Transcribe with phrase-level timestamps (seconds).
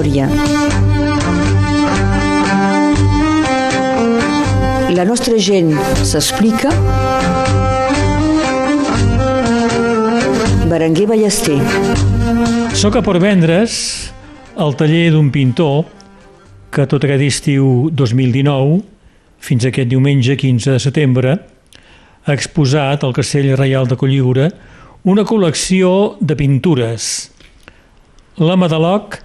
[0.00, 0.28] memòria.
[4.96, 6.72] La nostra gent s'explica.
[10.70, 11.58] Berenguer Ballester.
[12.74, 14.10] Soc a Portvendres,
[14.56, 15.84] al taller d'un pintor
[16.70, 18.80] que tot aquest estiu 2019,
[19.40, 21.38] fins aquest diumenge 15 de setembre,
[22.24, 24.50] ha exposat al Castell Reial de Colliure
[25.08, 27.30] una col·lecció de pintures.
[28.36, 29.18] La Madaloc,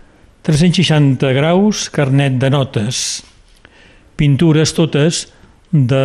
[0.45, 3.23] 360 graus, carnet de notes.
[4.13, 5.23] Pintures totes
[5.71, 6.01] de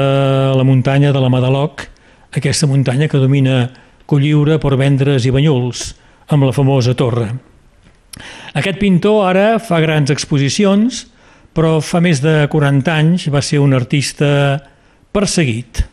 [0.56, 1.84] la muntanya de la Madaloc,
[2.32, 3.66] aquesta muntanya que domina
[4.08, 5.90] Colliure, Portvendres i Banyuls,
[6.32, 7.28] amb la famosa torre.
[8.56, 11.02] Aquest pintor ara fa grans exposicions,
[11.52, 14.56] però fa més de 40 anys va ser un artista
[15.12, 15.84] perseguit,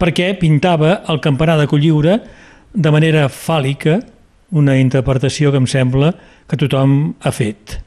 [0.00, 2.16] perquè pintava el campanar de Colliure
[2.72, 4.00] de manera fàl·lica,
[4.52, 6.12] una interpretació que em sembla
[6.48, 7.78] que tothom ha fet.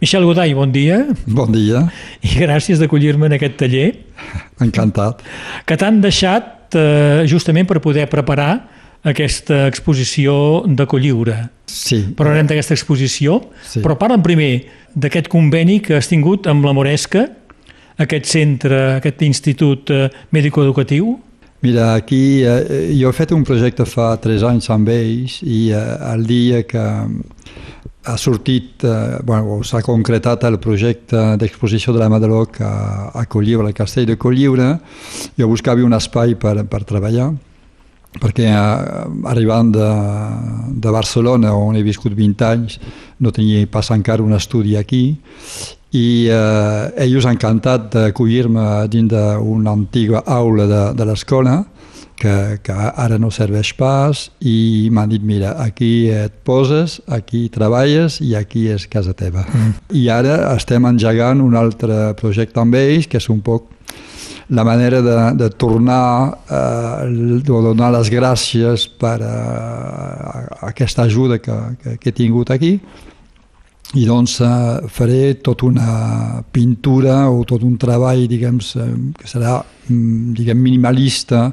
[0.00, 1.00] Michel Godall, bon dia.
[1.26, 1.86] Bon dia.
[2.22, 3.88] I gràcies d'acollir-me en aquest taller.
[4.64, 5.22] Encantat.
[5.66, 8.68] Que t'han deixat eh, justament per poder preparar
[9.08, 11.36] aquesta exposició de Colliure.
[11.70, 12.00] Sí.
[12.18, 13.80] Parlarem d'aquesta exposició, Sí.
[13.84, 17.24] però parla'm primer d'aquest conveni que has tingut amb la Moresca,
[17.98, 21.16] aquest centre, aquest institut eh, mèdico-educatiu.
[21.60, 25.80] Mira, aquí eh, jo he fet un projecte fa tres anys amb ells i eh,
[26.12, 26.84] el dia que
[28.08, 33.66] ha sortit, eh, bueno, s'ha concretat el projecte d'exposició de la Madaloc a, a Colliure,
[33.66, 34.70] al castell de Colliure,
[35.34, 37.32] jo buscava un espai per, per treballar
[38.22, 39.88] perquè eh, arribant de,
[40.78, 42.78] de Barcelona, on he viscut 20 anys,
[43.18, 45.18] no tenia pas encara un estudi aquí,
[45.96, 51.62] i eh, ells han encantat d'acollir-me dins d'una antiga aula de, de l'escola,
[52.18, 58.18] que, que ara no serveix pas, i m'han dit, mira, aquí et poses, aquí treballes
[58.20, 59.46] i aquí és casa teva.
[59.46, 59.74] Mm.
[60.00, 63.70] I ara estem engegant un altre projecte amb ells, que és un poc
[64.50, 71.56] la manera de, de tornar eh, de donar les gràcies per eh, aquesta ajuda que,
[71.82, 72.78] que, que he tingut aquí
[73.96, 79.58] i doncs eh, faré tota una pintura o tot un treball diguem, eh, que serà
[79.62, 81.46] mm, diguem, minimalista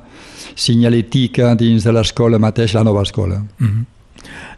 [0.55, 3.39] senyalètica dins de l'escola mateix, la nova escola.
[3.39, 3.85] Mm -hmm.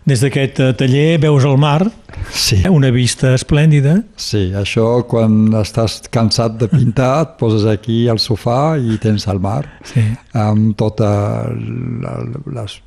[0.08, 1.92] Des d'aquest eh, taller veus el mar,
[2.32, 2.64] Sí.
[2.70, 8.78] una vista esplèndida, Sí, això quan estàs cansat de pintar et poses aquí al sofà
[8.80, 10.02] i tens el mar sí.
[10.34, 11.04] amb tots
[12.58, 12.82] les,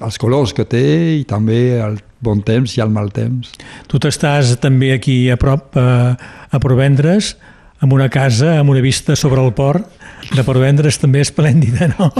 [0.00, 0.84] els colors que té
[1.18, 3.52] i també el bon temps i el mal temps.
[3.90, 6.14] Tu t'estàs també aquí a prop, a,
[6.50, 7.34] a Portvendres,
[7.82, 9.88] amb una casa amb una vista sobre el port
[10.30, 12.12] de Portvendres també esplèndida, no?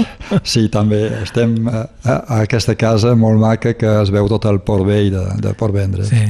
[0.43, 4.87] Sí, també estem a, a aquesta casa molt maca que es veu tot el port
[4.89, 6.11] vell de, de Port Vendres.
[6.11, 6.27] Sí.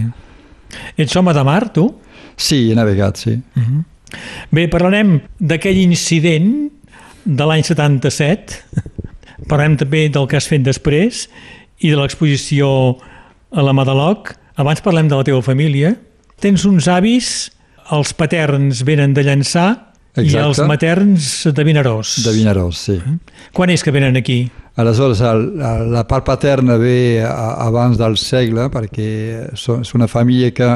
[1.00, 1.88] Ets home de mar, tu?
[2.36, 3.32] sí, he navegat, sí.
[3.56, 3.82] Uh -huh.
[4.50, 6.70] Bé, parlarem d'aquell incident
[7.25, 8.64] de l'any 77,
[9.48, 11.26] parlarem també del que has fet després
[11.82, 12.69] i de l'exposició
[13.53, 14.34] a la Madaloc.
[14.60, 15.94] Abans parlem de la teva família.
[16.42, 17.50] Tens uns avis,
[17.92, 20.45] els paterns venen de Llançà i Exacte.
[20.45, 22.19] els materns de Vinaròs.
[22.27, 22.99] De Vinaròs, sí.
[23.56, 24.43] Quan és que venen aquí?
[24.77, 25.43] Aleshores, el,
[25.93, 29.09] la part paterna ve abans del segle perquè
[29.53, 30.69] és una família que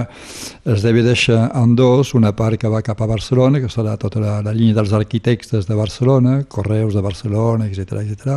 [0.69, 4.35] es divideix en dos, una part que va cap a Barcelona, que serà tota la,
[4.45, 8.37] la línia dels arquitectes de Barcelona, Correus de Barcelona, etc etc.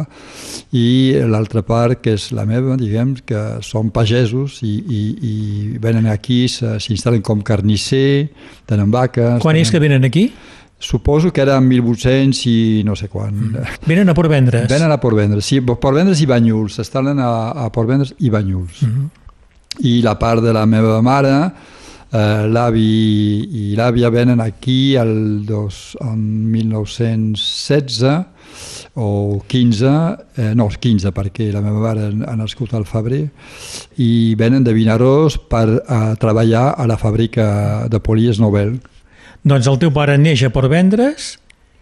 [0.71, 5.35] i l'altra part, que és la meva, diguem, que són pagesos i, i, i
[5.79, 8.29] venen aquí, s'instal·len com carnisser,
[8.67, 9.43] tenen vaques...
[9.43, 9.99] Quan és que tenen...
[9.99, 10.29] venen aquí?
[10.79, 13.35] Suposo que era en 1800 i no sé quan.
[13.35, 13.55] Mm.
[13.85, 14.69] Venen a Portvendres.
[14.71, 18.83] Venen a Portvendres, sí, Portvendres i Banyuls, s'estan a, a Portvendres i Banyuls.
[18.83, 19.09] Mm Mhm.
[19.79, 21.51] I la part de la meva mare,
[22.11, 28.25] eh, l'avi i l'àvia venen aquí el dos, en 1916
[28.95, 33.29] o 15, eh, no, 15 perquè la meva mare ha nascut al febrer,
[33.97, 38.79] i venen de Vinaròs per a treballar a la fàbrica de Polies Nobel.
[39.43, 41.37] Doncs el teu pare neix a Portvendres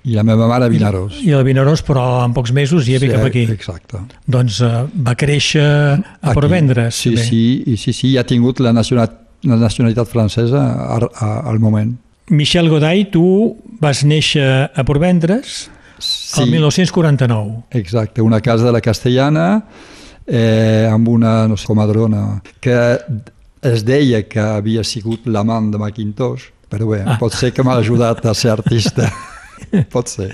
[0.07, 1.17] I la meva mare a Vinaròs.
[1.25, 3.43] i a Vinaròs, però en pocs mesos ja ve cap aquí.
[3.51, 3.99] Exacte.
[4.25, 6.33] Doncs uh, va créixer a Aquí.
[6.37, 6.95] Portvendres.
[6.95, 7.23] Sí, també.
[7.25, 11.59] sí, i sí, sí, ja ha tingut la nacionalitat, la nacionalitat francesa a, a, al
[11.59, 11.95] moment.
[12.29, 15.69] Michel Godall, tu vas néixer a Portvendres
[15.99, 17.63] Sí, el 1949.
[17.71, 19.63] exacte, una casa de la Castellana
[20.27, 22.99] eh, amb una, no sé, comadrona, que
[23.61, 27.17] es deia que havia sigut l'amant de Macintosh, però bé, Ah.
[27.19, 29.11] pot ser que m'ha ajudat a ser artista.
[29.93, 30.31] pot ser.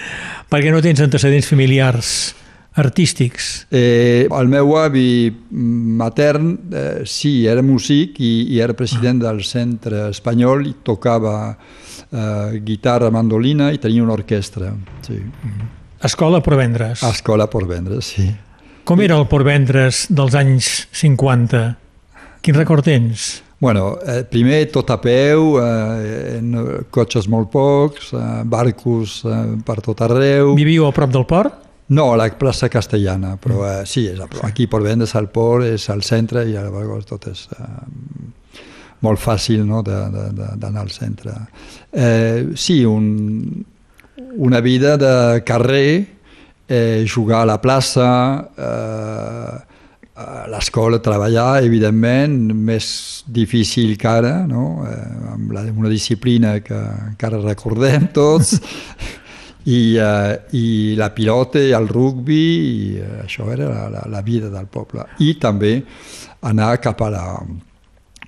[0.50, 2.34] Perquè no tens antecedents familiars
[2.76, 3.68] artístics?
[3.70, 10.08] Eh, el meu avi matern, eh, sí, era músic i, i era president del centre
[10.10, 14.74] espanyol i tocava eh, guitarra, mandolina i tenia una orquestra.
[15.06, 15.20] Sí.
[16.04, 17.04] Escola Porvendres.
[17.04, 18.28] Escola Porvendres, sí.
[18.84, 21.78] Com era el Porvendres dels anys 50?
[22.44, 23.43] Quin record tens?
[23.64, 26.50] Bueno, eh, primer tot a peu, eh, en
[26.92, 30.52] cotxes molt pocs, eh, barcos eh, per tot arreu.
[30.58, 31.62] Viviu a prop del port?
[31.96, 34.44] No, a la plaça Castellana, però eh, sí, és a prop.
[34.44, 38.60] aquí per vendre's al port, és al centre i vegades tot és eh,
[39.08, 41.32] molt fàcil no, d'anar al centre.
[41.88, 43.64] Eh, sí, un,
[44.44, 46.08] una vida de carrer,
[46.68, 48.10] eh, jugar a la plaça,
[48.58, 49.73] eh,
[50.14, 52.88] a l'escola treballar, evidentment, més
[53.26, 54.84] difícil que ara, no?
[54.86, 56.78] eh, amb la, una disciplina que
[57.10, 58.54] encara recordem tots,
[59.66, 60.66] i, eh, i
[61.00, 65.08] la pilota, i el rugby, i eh, això era la, la, la vida del poble.
[65.26, 65.80] I també
[66.46, 67.26] anar cap a la,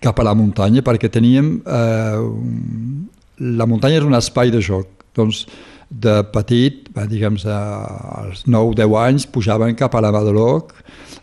[0.02, 1.60] cap a la muntanya, perquè teníem...
[1.66, 5.42] Eh, la muntanya era un espai de joc, doncs
[5.90, 10.74] de petit, diguem als 9-10 anys, pujaven cap a la Badaloc,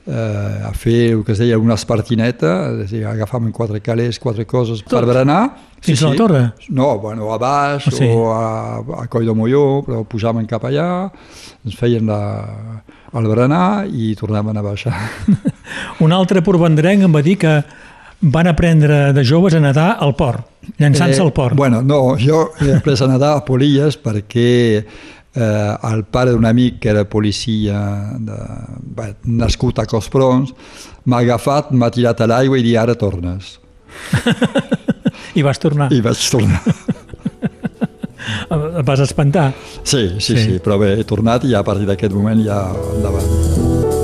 [0.06, 4.18] eh, a fer el que es deia una espartineta, és a dir, agafàvem quatre calés,
[4.22, 4.94] quatre coses Tot.
[4.96, 5.42] per berenar.
[5.82, 6.42] Fins sí, a la torre?
[6.70, 8.06] No, bueno, a baix oh, sí.
[8.06, 10.88] o a, a Coll de Molló, però pujàvem cap allà,
[11.66, 12.20] ens feien la,
[13.18, 14.94] el berenar i tornaven a baixar.
[16.04, 17.58] Un altre porvendrenc em va dir que
[18.22, 20.46] van aprendre de joves a nedar al port,
[20.78, 21.56] llançant-se eh, al port.
[21.58, 26.78] Bueno, no, jo he après a nedar a Polies perquè eh, el pare d'un amic
[26.82, 27.80] que era policia
[28.18, 28.38] de,
[28.94, 30.54] bé, nascut a Cosprons
[31.04, 33.58] m'ha agafat, m'ha tirat a l'aigua i dit ara tornes.
[35.38, 35.90] I vas tornar.
[35.92, 36.62] I vaig tornar.
[38.86, 39.52] vas espantar?
[39.82, 42.62] Sí, sí, sí, sí, però bé, he tornat i a partir d'aquest moment ja
[42.94, 44.01] endavant.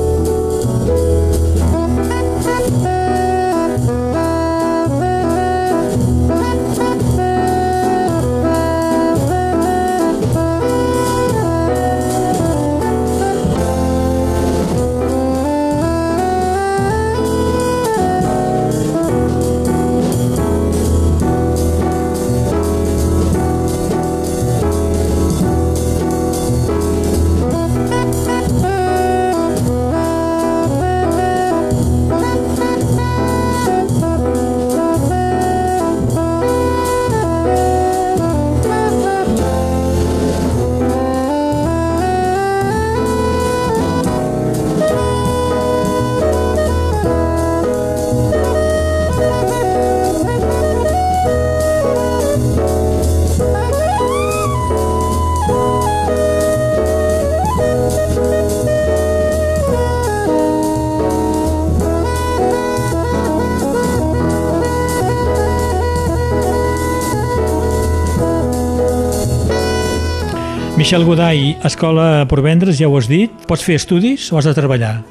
[70.89, 73.29] Michel Godai, escola per vendre's, ja ho has dit.
[73.45, 75.03] Pots fer estudis o has de treballar?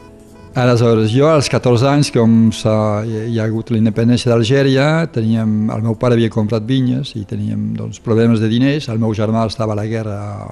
[0.58, 5.94] Aleshores, jo als 14 anys, com hi ha hagut la independència d'Algèria, teníem, el meu
[6.02, 9.80] pare havia comprat vinyes i teníem doncs, problemes de diners, el meu germà estava a
[9.84, 10.52] la guerra a,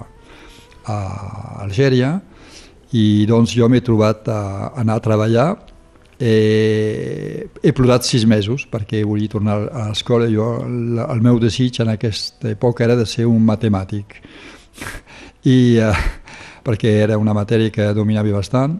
[0.93, 1.01] a
[1.65, 2.19] Algèria
[2.93, 4.41] i doncs jo m'he trobat a,
[4.77, 5.49] anar a treballar
[6.15, 10.29] Eh, he plorat sis mesos perquè volia tornar a l'escola.
[10.31, 14.21] Jo, el meu desig en aquesta època era de ser un matemàtic
[15.45, 15.93] i eh,
[16.65, 18.79] perquè era una matèria que dominava bastant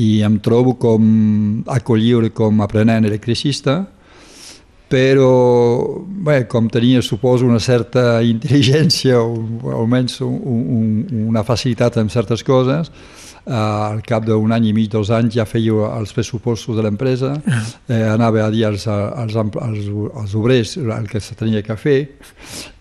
[0.00, 3.82] i em trobo com acollir com aprenent electricista
[4.92, 12.10] però bé, com tenia suposo una certa intel·ligència o almenys un, un, una facilitat en
[12.12, 16.76] certes coses eh, al cap d'un any i mig, dos anys ja feia els pressupostos
[16.76, 17.36] de l'empresa
[17.88, 19.88] eh, anava a dir als, als, als,
[20.24, 22.00] als obrers el que se tenia que fer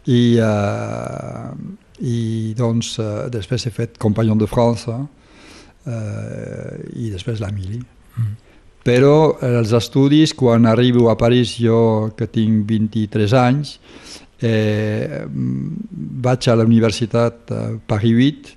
[0.09, 1.47] i eh,
[2.01, 4.97] i doncs eh, després he fet Compagnon de França
[5.85, 7.81] eh, i després la Mili.
[8.17, 8.31] Mm.
[8.81, 13.75] Però els estudis, quan arribo a París, jo que tinc 23 anys,
[14.41, 18.55] eh, vaig a la Universitat eh, Paris 8,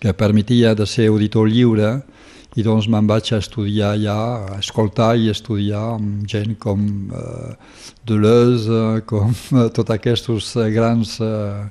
[0.00, 1.98] que permetia de ser auditor lliure,
[2.56, 4.20] i doncs me'n vaig a estudiar allà,
[4.56, 7.52] a escoltar i estudiar amb gent com eh,
[8.08, 11.66] Deleuze, com eh, tots aquests grans eh,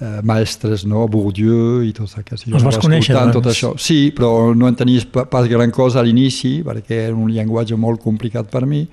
[0.00, 1.06] eh, maestres, no?
[1.08, 2.48] Bourdieu i tots aquests.
[2.50, 3.36] Els vas conèixer, doncs?
[3.38, 3.74] Tot això.
[3.80, 8.02] Sí, però no en tenies pas gran cosa a l'inici, perquè era un llenguatge molt
[8.02, 8.84] complicat per mi,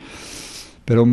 [0.86, 1.06] però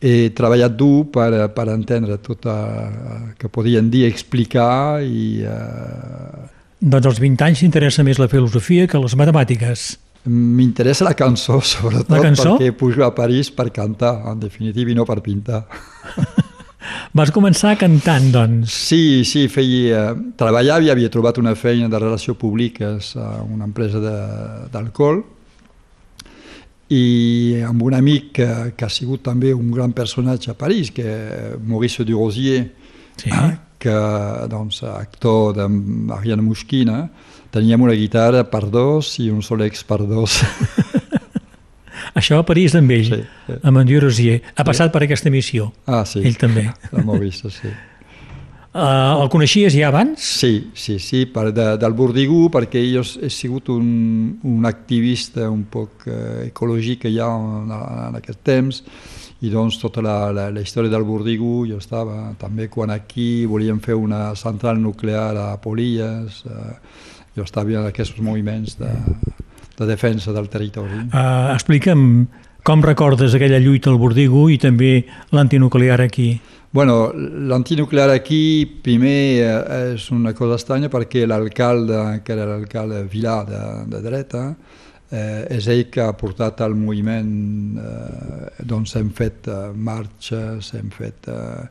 [0.00, 6.46] he treballat dur per, per entendre tot el que podien dir, explicar i, eh,
[6.80, 9.82] Doncs als 20 anys t'interessa més la filosofia que les matemàtiques.
[10.24, 12.54] M'interessa la cançó, sobretot, La cançó?
[12.56, 15.66] perquè pujo a París per cantar, en definitiva, i no per pintar.
[17.12, 18.72] Vas començar cantant, doncs.
[18.88, 20.14] Sí, sí, feia...
[20.40, 25.20] Treballava i havia trobat una feina de relacions públiques a una empresa de- d'alcohol
[26.90, 31.56] i amb un amic que, que ha sigut també un gran personatge a París, que
[31.62, 32.72] Maurice Durosier,
[33.20, 33.30] Sí.
[33.78, 33.92] que
[34.48, 37.10] doncs, actor d'Ariane Mushkina,
[37.52, 40.40] teníem una guitarra per dos i un solex per dos.
[42.14, 43.60] Això a París amb ell, Sí, sí.
[43.62, 44.40] amb en Dieu Rosier.
[44.56, 45.72] Ha passat per aquesta missió.
[45.86, 46.22] Ah, sí.
[46.24, 46.70] Ell també.
[46.92, 47.70] El Maurice, sí.
[48.70, 50.22] Uh, el coneixies ja abans?
[50.22, 53.88] Sí, sí, sí, per de, del Bordigú, perquè jo he sigut un,
[54.46, 58.78] un activista un poc eh, ecològic que hi ha en, en aquest temps,
[59.42, 63.82] i doncs tota la, la, la història del Bordigú, jo estava també quan aquí volíem
[63.82, 66.70] fer una central nuclear a Polies, eh,
[67.34, 68.92] jo estava en aquests moviments de,
[69.80, 71.08] de defensa del territori.
[71.08, 72.06] Uh, explica'm
[72.62, 75.00] com recordes aquella lluita al Bordigo i també
[75.32, 76.34] l'antinuclear aquí.
[76.70, 77.10] Bueno,
[77.50, 83.62] l'antinuclear aquí primer eh, és una cosa estranya perquè l'alcalde, que era l'alcalde Vilà de,
[83.90, 84.79] de dreta, eh,
[85.10, 87.30] és ell que ha portat el moviment,
[87.82, 91.64] eh, doncs hem fet eh, marxes, hem fet eh,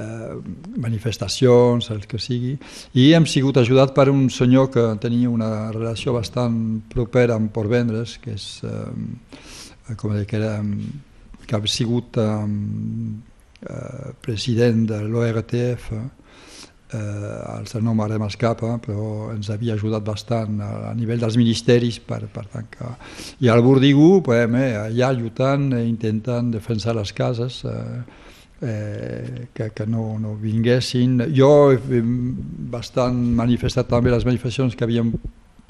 [0.00, 0.38] eh,
[0.80, 2.54] manifestacions, el que sigui,
[2.96, 8.16] i hem sigut ajudat per un senyor que tenia una relació bastant propera amb Portvendres,
[8.22, 10.56] que és, eh, com dir, que, era,
[11.46, 12.30] que ha sigut eh,
[13.68, 16.08] eh, president de l'ORTF, eh,
[16.96, 22.00] el seu nom ara m'escapa, però ens havia ajudat bastant a, a nivell dels ministeris
[22.02, 22.96] per, per tancar.
[23.40, 28.00] I al Bordigú, pues, eh, allà lluitant, eh, intentant defensar les cases, eh,
[28.62, 31.20] eh, que, que no, no vinguessin.
[31.36, 32.02] Jo he
[32.72, 35.14] bastant manifestat també les manifestacions que havíem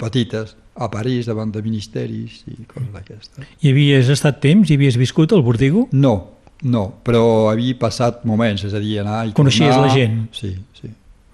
[0.01, 3.45] petites a París davant de ministeris i coses d'aquestes.
[3.61, 4.69] Hi havies estat temps?
[4.69, 5.85] Hi havies viscut al Bordigo?
[5.93, 6.15] No,
[6.63, 9.87] no, però havia passat moments, és a dir, anar i Coneixies tornar.
[9.87, 10.17] la gent?
[10.37, 10.89] Sí, sí.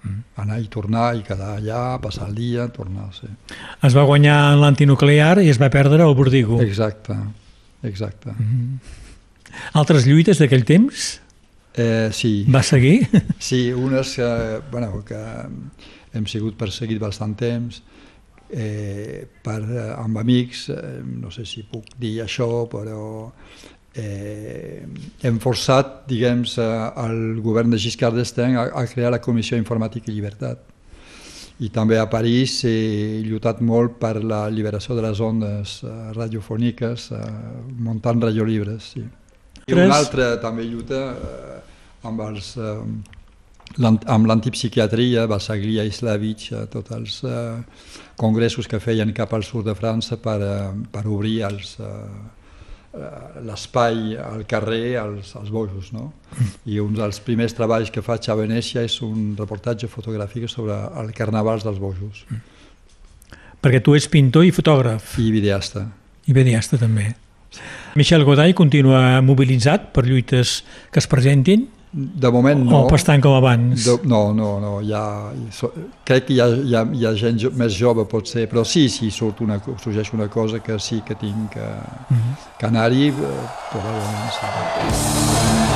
[0.08, 0.22] Mm.
[0.42, 3.28] Anar i tornar i quedar allà, passar el dia, tornar, sí.
[3.84, 6.60] Es va guanyar en l'antinuclear i es va perdre al Bordigo.
[6.64, 7.16] Exacte,
[7.86, 8.34] exacte.
[9.78, 11.08] Altres lluites d'aquell temps?
[11.78, 13.06] Eh, sí, Va seguir?
[13.38, 14.32] sí, unes que,
[14.72, 15.20] bueno, que
[16.16, 17.82] hem sigut perseguit bastant temps,
[18.50, 23.30] eh, per, eh, amb amics, eh, no sé si puc dir això, però
[23.98, 24.86] eh,
[25.26, 30.16] hem forçat, diguem el govern de Giscard d'Estaing a, a crear la Comissió Informàtica i
[30.16, 30.64] Llibertat.
[31.58, 37.10] I també a París he lluitat molt per la alliberació de les ondes eh, radiofòniques,
[37.18, 37.22] eh,
[37.82, 39.02] muntant radiolibres, sí.
[39.68, 41.62] I una altra també lluita eh,
[42.08, 42.56] amb els...
[42.56, 43.14] Eh,
[43.84, 47.58] amb l'antipsiquiatria, Basaglia i Slavich, eh, tots els eh,
[48.16, 52.37] congressos que feien cap al sud de França per, eh, per obrir els, eh,
[53.46, 55.92] l'espai al carrer als, als bojos.
[55.94, 56.12] No?
[56.66, 61.12] I un dels primers treballs que faig a Venècia és un reportatge fotogràfic sobre el
[61.16, 62.24] carnavals dels bojos
[63.58, 65.16] Perquè tu ets pintor i fotògraf.
[65.18, 65.88] i videasta.
[66.30, 67.08] I videasta també.
[67.98, 70.62] Michel Goday continua mobilitzat per lluites
[70.92, 72.82] que es presentin De moment no.
[72.84, 73.84] o bastant com abans?
[73.86, 75.04] De, no, no, no, ha,
[75.50, 75.70] so,
[76.04, 78.88] crec que hi ha, hi ha, hi ha gent jo, més jove potser, però sí,
[78.92, 81.70] sí, surt una, sorgeix una cosa que sí que tinc que,
[82.60, 83.40] que anar-hi, eh,
[83.72, 85.67] probablement sí.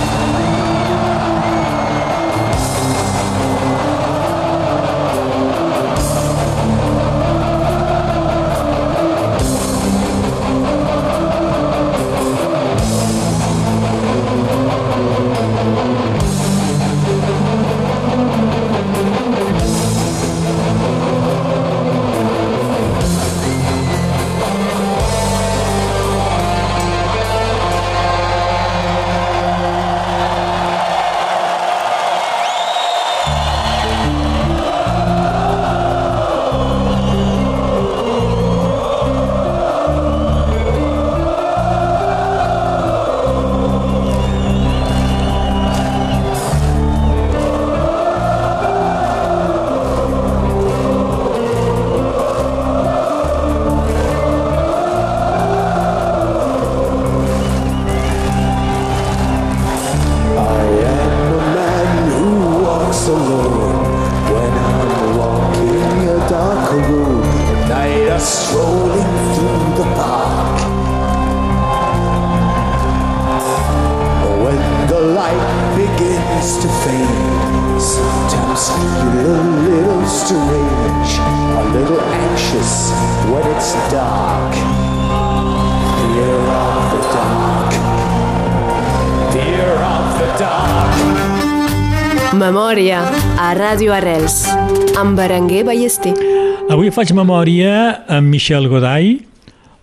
[96.92, 97.74] Avui faig memòria
[98.12, 99.14] amb Michel Goday,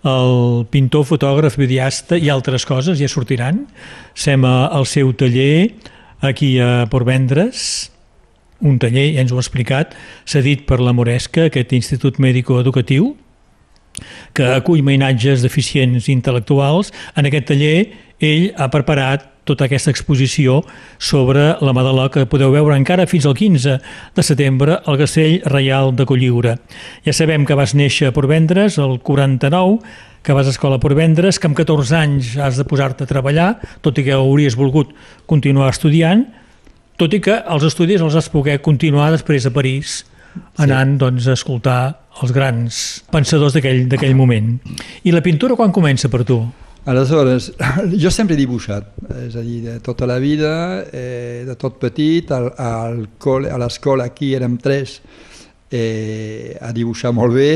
[0.06, 0.34] el
[0.70, 3.64] pintor, fotògraf, videasta i altres coses, ja sortiran.
[4.14, 5.72] Sem al seu taller
[6.22, 7.90] aquí a Portvendres,
[8.62, 13.10] un taller, ja ens ho ha explicat, cedit per la Moresca, aquest Institut Mèdico-Educatiu,
[14.30, 16.94] que acull mainatges deficients intel·lectuals.
[17.18, 17.88] En aquest taller
[18.22, 20.60] ell ha preparat tota aquesta exposició
[20.98, 23.78] sobre la Madalà que podeu veure encara fins al 15
[24.16, 26.56] de setembre al Castell Reial de Colliure.
[27.06, 29.80] Ja sabem que vas néixer a Portvendres el 49,
[30.22, 33.54] que vas a escola a Portvendres, que amb 14 anys has de posar-te a treballar,
[33.80, 34.92] tot i que hauries volgut
[35.26, 36.26] continuar estudiant,
[37.00, 40.02] tot i que els estudis els has poder continuar després a París,
[40.60, 41.80] anant doncs, a escoltar
[42.20, 42.80] els grans
[43.10, 44.58] pensadors d'aquell moment.
[45.04, 46.42] I la pintura quan comença per tu?
[46.86, 47.52] Aleshores,
[48.02, 48.86] jo sempre he dibuixat,
[49.26, 50.52] és a dir, de tota la vida,
[50.92, 55.00] eh, de tot petit, al, al col, a l'escola aquí érem tres,
[55.70, 57.52] eh, a dibuixar molt bé,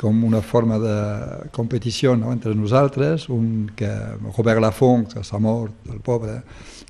[0.00, 0.96] com una forma de
[1.52, 3.92] competició no, entre nosaltres, un que,
[4.32, 6.40] Robert Lafont, que s'ha mort, el pobre,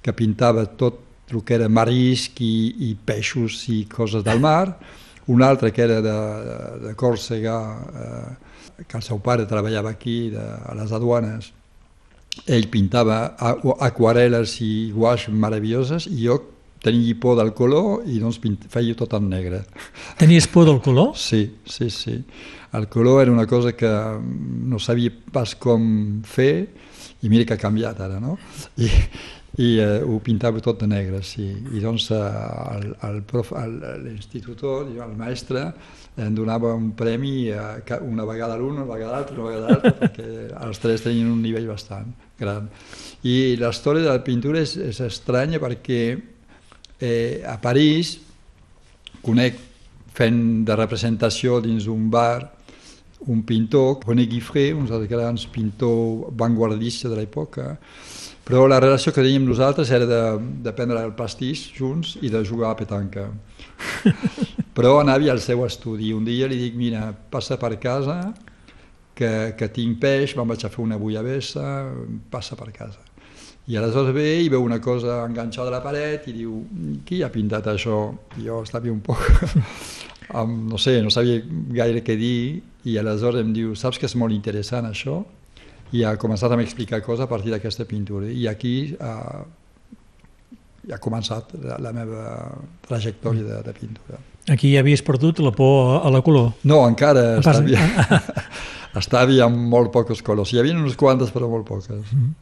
[0.02, 1.02] que pintava tot
[1.34, 2.54] el que era marisc i,
[2.86, 4.78] i peixos i coses del mar,
[5.26, 6.18] un altre que era de,
[6.86, 7.58] de Còrsega,
[7.90, 8.45] eh,
[8.84, 11.52] que el seu pare treballava aquí de, a les aduanes,
[12.44, 13.36] ell pintava
[13.86, 16.36] aquarel·les i guaix meravelloses i jo
[16.84, 18.38] tenia por del color i doncs
[18.70, 19.62] feia tot en negre.
[20.20, 21.16] Tenies por del color?
[21.16, 22.20] Sí, sí, sí.
[22.76, 23.90] El color era una cosa que
[24.20, 26.68] no sabia pas com fer
[27.22, 28.36] i mira que ha canviat ara, no?
[28.76, 28.90] I,
[29.56, 31.46] i eh, ho pintava tot de negre, sí.
[31.72, 32.18] I doncs eh,
[32.76, 33.54] el, el prof,
[34.04, 35.70] l'institutor, el mestre,
[36.16, 40.28] em donava un premi eh, una vegada l'un, una vegada l'altre, una vegada l'altre, perquè
[40.66, 42.68] els tres tenien un nivell bastant gran.
[43.24, 46.02] I la història de la pintura és, és estranya perquè
[47.00, 48.18] eh, a París
[49.24, 49.56] conec
[50.16, 52.52] fent de representació dins d'un bar
[53.26, 57.72] un pintor, René Guifré, un dels grans pintors vanguardistes de l'època,
[58.46, 60.22] però la relació que teníem nosaltres era de,
[60.62, 63.26] de prendre el pastís junts i de jugar a petanca.
[64.76, 66.12] Però anava al seu estudi.
[66.14, 68.20] Un dia li dic, mira, passa per casa,
[69.16, 71.64] que, que tinc peix, me'n vaig a fer una bullabessa,
[72.30, 73.02] passa per casa.
[73.66, 76.60] I aleshores ve i veu una cosa enganxada a la paret i diu,
[77.08, 77.98] qui ha pintat això?
[78.38, 79.24] I jo estava un poc,
[80.38, 81.42] amb, no sé, no sabia
[81.80, 85.24] gaire què dir, i aleshores em diu, saps que és molt interessant això?
[85.92, 88.26] I ha començat a m'explicar coses a partir d'aquesta pintura.
[88.26, 89.44] I aquí uh,
[90.92, 92.24] ha començat la, la meva
[92.86, 94.18] trajectòria de, de pintura.
[94.52, 96.52] Aquí ja havies perdut la por a la color?
[96.64, 97.78] No, encara bé.
[98.94, 100.52] està bé amb molt poques colors.
[100.54, 102.02] Hi havia unes quantes, però molt poques.
[102.12, 102.34] Mm -hmm.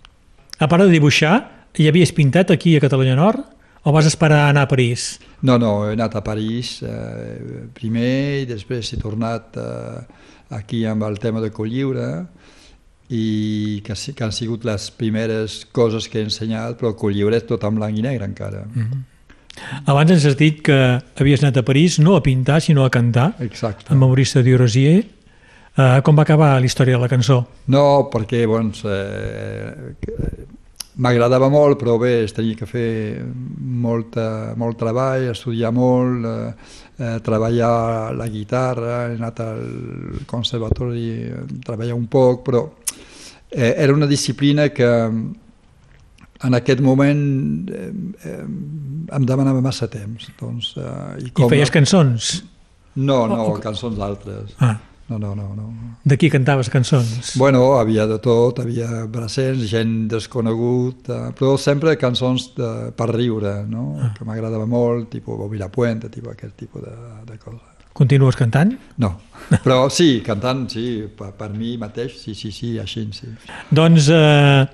[0.59, 3.41] A part de dibuixar, hi havies pintat aquí a Catalunya Nord
[3.83, 5.21] o vas esperar a anar a París?
[5.43, 10.01] No, no, he anat a París eh, primer i després he tornat eh,
[10.51, 12.27] aquí amb el tema de Colliure
[13.09, 17.65] i que, que han sigut les primeres coses que he ensenyat, però Colliure és tot
[17.69, 18.65] en blanc i negre encara.
[18.65, 19.03] Mm -hmm.
[19.87, 23.35] Abans ens has dit que havies anat a París no a pintar, sinó a cantar,
[23.41, 23.93] Exacte.
[23.93, 25.05] amb Maurice Diorosier.
[25.77, 27.41] Uh, com va acabar la història de la cançó?
[27.67, 29.93] No, perquè doncs, eh,
[30.97, 37.17] m'agradava molt, però bé, es tenia que fer molta, molt treball, estudiar molt, eh, eh,
[37.25, 39.65] treballar la guitarra, he anat al
[40.31, 41.07] conservatori,
[41.65, 42.65] treballar un poc, però
[43.51, 44.91] eh, era una disciplina que
[46.45, 47.23] en aquest moment
[47.71, 47.91] eh,
[48.29, 48.41] eh,
[49.17, 50.29] em demanava massa temps.
[50.41, 52.35] Doncs, eh, i, com I feies cançons?
[52.95, 54.55] No, no, o, cançons altres.
[54.63, 54.77] Ah.
[55.19, 55.97] No, no, no, no.
[56.05, 57.35] De qui cantaves cançons?
[57.41, 63.61] Bueno, havia de tot, havia bracers, gent desconegut, eh, però sempre cançons de, per riure,
[63.71, 63.87] no?
[64.01, 64.13] Ah.
[64.17, 66.95] que m'agradava molt, tipus Bobby la Puente, tipus aquest tipus de,
[67.29, 67.63] de coses.
[67.95, 68.73] Continues cantant?
[68.99, 69.13] No,
[69.63, 73.31] però sí, cantant, sí, per, per mi mateix, sí, sí, sí, així, sí.
[73.71, 74.65] Doncs eh,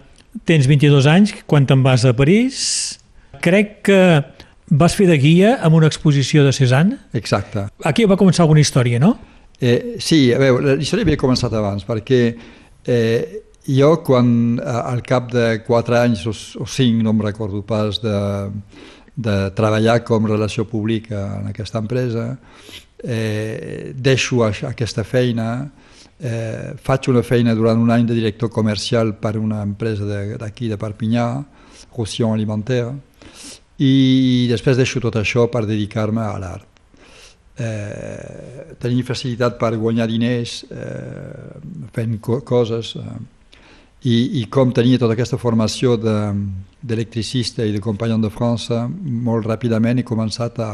[0.47, 2.61] Tens 22 anys, quan te'n vas a París,
[3.43, 3.99] crec que
[4.71, 7.01] vas fer de guia amb una exposició de Cézanne.
[7.19, 7.67] Exacte.
[7.85, 9.17] Aquí va començar alguna història, no?
[9.61, 12.21] Eh, sí, a veure, la història havia començat abans, perquè
[12.87, 16.33] eh, jo, quan al cap de 4 anys o,
[16.65, 18.17] o 5, no em recordo pas, de,
[19.17, 22.33] de treballar com relació pública en aquesta empresa,
[23.05, 25.51] eh, deixo aquesta feina,
[26.23, 30.75] Eh, faig una feina durant un any de director comercial per una empresa d'aquí, de,
[30.75, 31.27] de Perpinyà,
[31.97, 32.93] Roussillon Alimentaire,
[33.81, 36.70] i després deixo tot això per dedicar-me a l'art.
[37.61, 41.59] Eh, tenir facilitat per guanyar diners eh,
[41.93, 43.17] fent co coses eh,
[44.09, 49.45] i, i com tenia tota aquesta formació d'electricista de, i de compagnon de França, molt
[49.45, 50.71] ràpidament he començat a,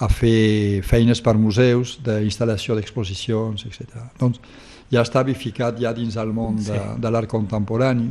[0.00, 4.08] a fer feines per museus d'instal·lació d'exposicions, etc.
[4.16, 4.40] Doncs
[4.88, 6.80] ja estava ficat ja dins el món de, sí.
[7.02, 8.08] de l'art contemporani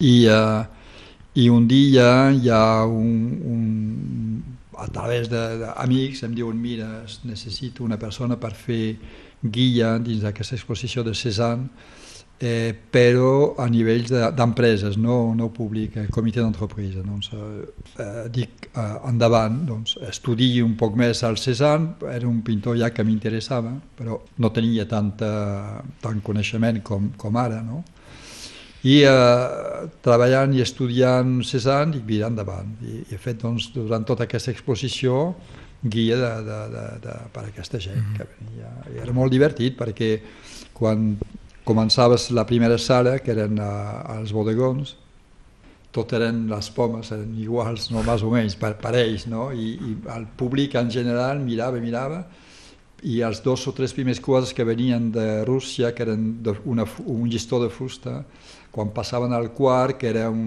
[0.00, 0.64] i, uh,
[1.38, 3.14] i un dia hi ha un,
[3.46, 6.88] un a través d'amics em diuen mira,
[7.24, 8.96] necessito una persona per fer
[9.42, 11.68] guia dins d'aquesta exposició de Cézanne
[12.38, 17.00] eh, però a nivells d'empreses, no, no públic, eh, comitè d'entreprise.
[17.00, 22.42] Doncs, eh, eh, dic eh, endavant, doncs, estudi un poc més al Cézanne, era un
[22.44, 27.62] pintor ja que m'interessava, però no tenia tanta, tant coneixement com, com ara.
[27.64, 27.82] No?
[28.86, 32.76] I eh, treballant i estudiant Cézanne, dic, mira, endavant.
[32.84, 35.32] I, i he fet doncs, durant tota aquesta exposició
[35.82, 37.96] guia de, de, de, de, per a aquesta gent.
[37.96, 38.16] Mm -hmm.
[38.16, 38.70] que venia.
[38.94, 40.20] I era molt divertit perquè
[40.72, 41.16] quan
[41.64, 44.96] començaves la primera sala, que eren uh, els bodegons,
[45.90, 49.50] tot eren les pomes, eren iguals, no, més o menys, parells, no?
[49.52, 52.26] I, i el públic en general mirava, mirava,
[53.02, 56.86] i els dos o tres primers quadres que venien de Rússia, que eren de una,
[57.04, 58.24] un llistó de fusta,
[58.76, 60.40] quan passaven al quart, que era un,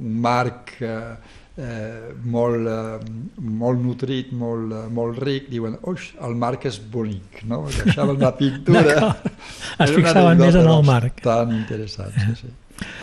[0.00, 6.36] un marc eh, eh, molt, eh, molt nutrit, molt, eh, molt ric, diuen, oix, el
[6.40, 7.66] marc és bonic, no?
[7.68, 8.96] Deixaven la pintura.
[9.84, 11.20] es fixaven més en el marc.
[11.26, 12.52] Tan interessant, sí, sí.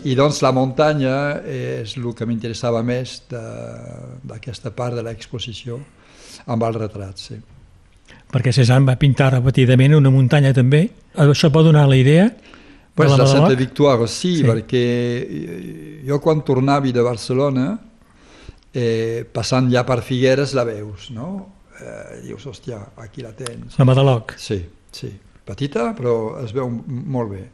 [0.10, 1.16] I doncs la muntanya
[1.48, 5.78] és el que m'interessava més d'aquesta part de l'exposició
[6.52, 7.38] amb el retrat, sí.
[8.32, 10.88] Perquè Cézanne va pintar repetidament una muntanya també.
[11.22, 12.26] Això pot donar la idea
[12.96, 17.66] pues la, la Santa Victoire, sí, sí, perquè jo quan tornava de Barcelona
[18.74, 21.32] eh, passant ja per Figueres la veus, no?
[21.82, 23.78] Eh, dius, hòstia, aquí la tens.
[23.80, 24.36] La Madaloc.
[24.38, 24.60] Sí,
[24.92, 25.12] sí.
[25.42, 27.46] Petita, però es veu molt bé.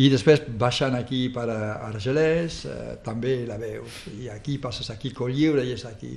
[0.00, 4.04] I després baixant aquí per Argelès, eh, també la veus.
[4.16, 6.14] I aquí passes aquí Colliure i és aquí.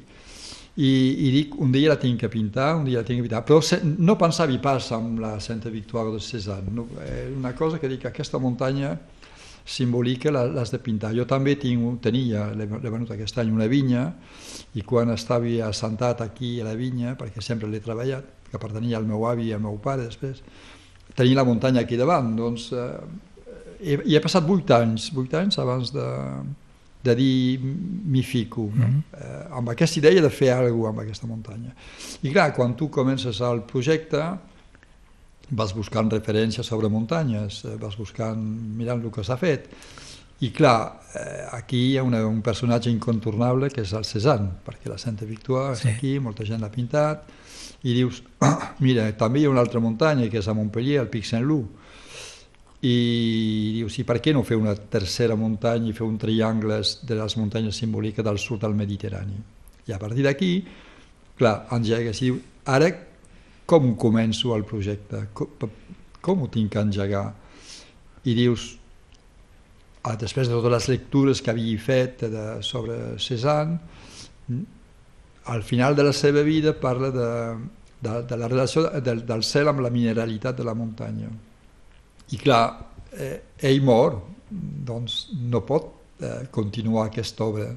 [0.75, 0.89] I,
[1.27, 3.59] i dic, un dia la tinc que pintar, un dia la tinc que pintar, però
[3.61, 6.73] se, no pensava pas amb la Santa Victoire de Cézanne.
[6.73, 8.95] No, eh, una cosa que dic, aquesta muntanya
[9.63, 11.13] simbòlica l'has de pintar.
[11.15, 14.07] Jo també tinc, tenia, l'he venut aquest any, una vinya,
[14.73, 19.05] i quan estava assentat aquí a la vinya, perquè sempre l'he treballat, que pertanyia al
[19.05, 20.41] meu avi i al meu pare després,
[21.15, 22.89] tenia la muntanya aquí davant, doncs eh,
[23.79, 26.09] he, he passat vuit anys, vuit anys abans de,
[27.03, 28.87] de dir m'hi fico, no?
[28.87, 29.03] mm -hmm.
[29.19, 31.75] eh, amb aquesta idea de fer alguna cosa amb aquesta muntanya.
[32.21, 34.21] I clar, quan tu comences el projecte,
[35.49, 38.39] vas buscant referències sobre muntanyes, eh, vas buscant,
[38.77, 39.69] mirant el que s'ha fet,
[40.39, 44.89] i clar, eh, aquí hi ha una, un personatge incontornable que és el Cézanne, perquè
[44.89, 45.87] la Santa Victoire sí.
[45.87, 47.29] és aquí, molta gent l'ha pintat,
[47.83, 48.23] i dius,
[48.79, 51.82] mira, també hi ha una altra muntanya que és a Montpellier, el Pic Saint-Loup,
[52.83, 52.95] i
[53.77, 57.37] dius, i per què no fer una tercera muntanya i fer un triangle de les
[57.39, 59.37] muntanyes simbòliques del sud del Mediterrani?
[59.87, 60.51] I a partir d'aquí,
[61.39, 62.91] clar, engegues i diu, ara
[63.65, 65.27] com començo el projecte?
[65.33, 65.71] Com,
[66.23, 67.29] com ho tinc que engegar?
[68.27, 68.67] I dius,
[70.03, 73.79] ah, després de totes les lectures que havia fet de, sobre Cézanne,
[75.45, 77.31] al final de la seva vida parla de,
[78.03, 81.31] de, de la relació del, del cel amb la mineralitat de la muntanya.
[82.31, 82.63] I clar,
[83.11, 87.67] eh, ell mor, doncs no pot eh, continuar aquesta obra.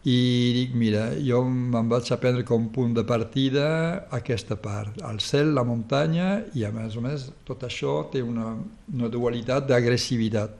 [0.00, 0.16] I
[0.56, 3.64] dic, mira, jo me'n vaig a prendre com punt de partida
[4.16, 8.54] aquesta part, el cel, la muntanya i a més a més tot això té una,
[8.94, 10.56] una dualitat d'agressivitat.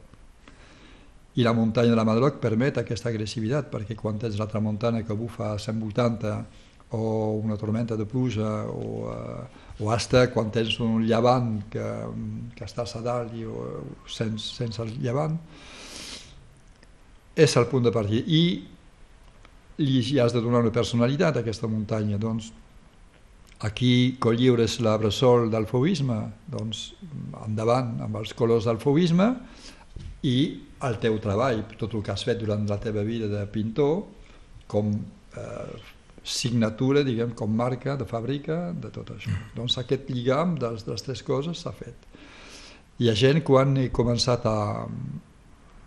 [1.40, 5.16] I la muntanya de la Madroc permet aquesta agressivitat perquè quan tens l'altra muntanya que
[5.16, 6.36] bufa a 180
[6.90, 11.86] o una tormenta de pluja o, uh, o hasta quan tens un llevant que,
[12.56, 15.38] que estàs a dalt i, o, sense, sense el llevant
[17.40, 18.42] és el punt de partida i
[19.80, 22.18] li has de donar una personalitat a aquesta muntanya.
[22.20, 22.50] Doncs
[23.64, 26.18] aquí Colliures la bressol del fauvisme,
[26.52, 26.90] doncs
[27.46, 29.30] endavant amb els colors del fauvisme
[30.28, 30.36] i
[30.84, 34.02] el teu treball, tot el que has fet durant la teva vida de pintor,
[34.68, 35.80] com eh,
[36.24, 39.32] signatura, diguem, com marca de fàbrica de tot això.
[39.32, 39.52] Mm.
[39.56, 42.08] Doncs aquest lligam de les, tres coses s'ha fet.
[43.00, 44.84] Hi ha gent, quan he començat a,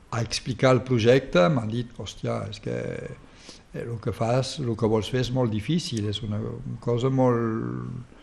[0.09, 2.79] a explicar el projecte, m'han dit, hòstia, és que
[3.73, 6.41] el eh, que fas, el que vols fer és molt difícil, és una
[6.81, 8.17] cosa molt,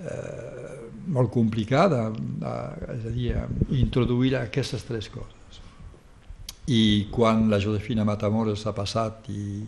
[0.00, 3.30] eh, molt complicada, eh, és a dir,
[3.84, 5.41] introduir aquestes tres coses.
[6.70, 9.62] I quan la Josefina Matamoros ha passat i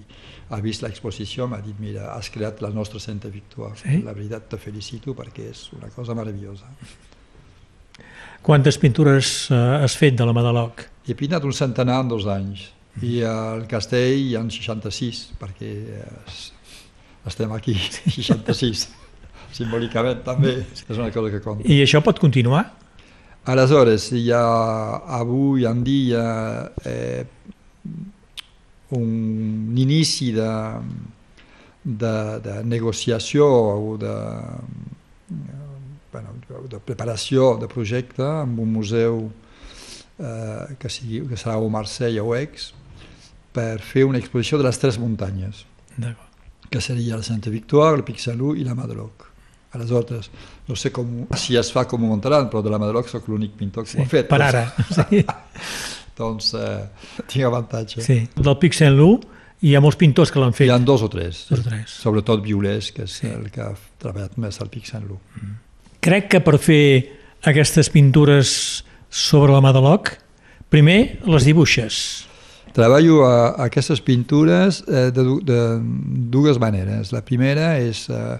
[0.54, 3.74] ha vist l'exposició m'ha dit mira, has creat la nostra Santa Victoire.
[3.80, 3.98] Sí?
[4.04, 6.70] La veritat te felicito perquè és una cosa meravellosa.
[8.44, 10.84] Quantes pintures eh, has fet de la Madaloc?
[11.08, 12.68] He pintat un centenar en dos anys
[13.02, 16.36] i al castell hi ha 66 perquè eh,
[17.26, 17.74] estem aquí,
[18.18, 18.86] 66.
[19.58, 21.66] Simbòlicament també és una cosa que compta.
[21.70, 22.66] I això pot continuar?
[23.44, 24.44] Aleshores, hi ha
[25.18, 26.24] avui en dia
[26.88, 27.26] eh,
[28.96, 30.52] un inici de,
[31.84, 34.14] de, de negociació o de,
[36.14, 36.32] bueno,
[36.72, 42.32] de preparació de projecte amb un museu eh, que, sigui, que serà o Marsella o
[42.32, 42.70] Aix
[43.52, 45.66] per fer una exposició de les tres muntanyes
[46.70, 49.33] que seria la Santa Victoire, el Pic Salou i la Madroc.
[49.74, 50.30] Aleshores,
[50.68, 53.52] no sé com, si es fa com ho muntaran, però de la Madroc sóc l'únic
[53.58, 54.28] pintor que Sí, ho ha fet.
[54.28, 54.64] per ara.
[54.94, 55.24] Sí.
[56.16, 56.84] doncs eh,
[57.26, 58.02] tinc avantatge.
[58.02, 58.20] sí.
[58.36, 59.24] Del Pic Saint-Loup
[59.64, 60.68] hi ha molts pintors que l'han fet.
[60.68, 61.90] Hi ha dos o tres, Dos o tres.
[62.02, 63.26] sobretot Violés, que és Sí.
[63.26, 63.32] sí.
[63.32, 65.18] el que ha treballat més al Pic Sant Lu.
[66.04, 66.84] Crec que per fer
[67.42, 70.10] aquestes pintures sobre la Madaloc,
[70.68, 72.26] primer les dibuixes.
[72.74, 75.78] Treballo a, a aquestes pintures eh, de, du- de
[76.30, 77.12] dues maneres.
[77.14, 78.38] La primera és eh,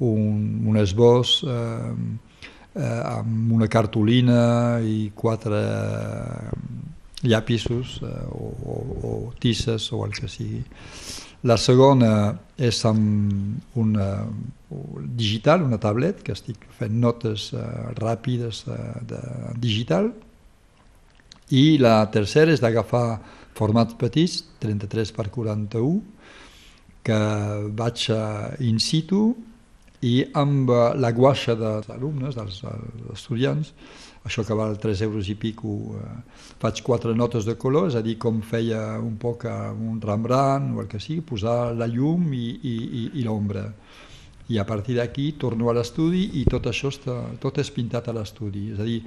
[0.00, 1.92] un, un esbós eh,
[2.74, 6.50] eh, amb una cartolina i quatre eh,
[7.22, 8.76] llapisos eh, o, o,
[9.10, 10.62] o tisses o el que sigui.
[11.48, 14.08] La segona és amb una
[15.16, 17.60] digital, una tablet, que estic fent notes eh,
[17.96, 19.20] ràpides de, de
[19.60, 20.10] digital,
[21.50, 23.20] i la tercera és d'agafar
[23.58, 25.96] formats petits, 33 per 41,
[27.08, 27.20] que
[27.80, 29.30] vaig eh, in situ
[30.06, 33.72] i amb eh, la guaixa dels alumnes, dels, dels estudiants,
[34.24, 36.14] això que val 3 euros i pico, eh,
[36.60, 40.76] faig quatre notes de color, és a dir, com feia un poc amb un Rembrandt
[40.76, 43.66] o el que sigui, posar la llum i, i, i, i l'ombra.
[44.50, 48.16] I a partir d'aquí torno a l'estudi i tot això està, tot és pintat a
[48.16, 48.72] l'estudi.
[48.74, 48.98] És a dir,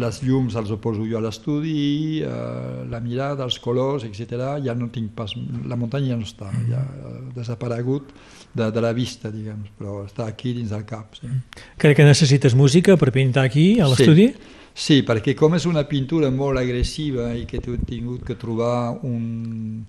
[0.00, 4.58] les llums els ho poso jo a l'estudi, eh, la mirada, els colors, etc.
[4.64, 5.36] Ja no tinc pas...
[5.70, 8.10] La muntanya ja no està, ja ha desaparegut
[8.54, 11.14] de, de la vista, diguem, però està aquí dins del cap.
[11.20, 11.30] Sí.
[11.78, 14.30] Crec que necessites música per pintar aquí, a l'estudi.
[14.34, 14.60] Sí.
[14.74, 19.84] sí, perquè com és una pintura molt agressiva i que he tingut que trobar un,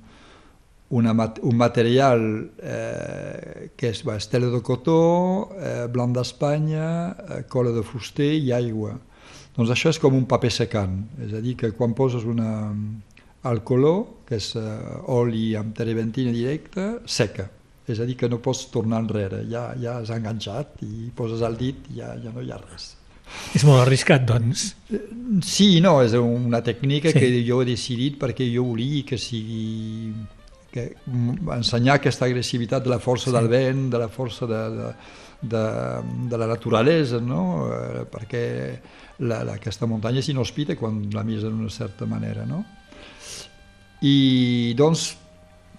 [0.89, 2.21] una, un material
[2.61, 5.01] eh, que és bé, estela de cotó,
[5.57, 8.93] eh, blanc d'Espanya, eh, cola de fuster i aigua.
[9.55, 12.49] Doncs això és com un paper secant, és a dir, que quan poses una,
[13.51, 14.65] el color, que és eh,
[15.15, 17.47] oli amb terebentina directa, seca.
[17.87, 21.57] És a dir, que no pots tornar enrere, ja, ja has enganxat i poses el
[21.59, 22.95] dit i ja, ja no hi ha res.
[23.57, 24.67] És molt arriscat, doncs.
[25.45, 27.19] Sí i no, és una tècnica Sí.
[27.19, 27.21] sí.
[27.21, 30.13] que jo he decidit perquè jo volia que sigui
[30.75, 30.89] que
[31.55, 33.35] ensenyar aquesta agressivitat de la força sí.
[33.37, 34.89] del vent, de la força de, de,
[35.53, 35.63] de,
[36.29, 37.45] de la naturalesa, no?
[37.71, 38.45] Eh, perquè
[39.19, 42.45] la, la, aquesta muntanya és inhòspita quan la mires d'una certa manera.
[42.47, 42.63] No?
[44.03, 45.13] I doncs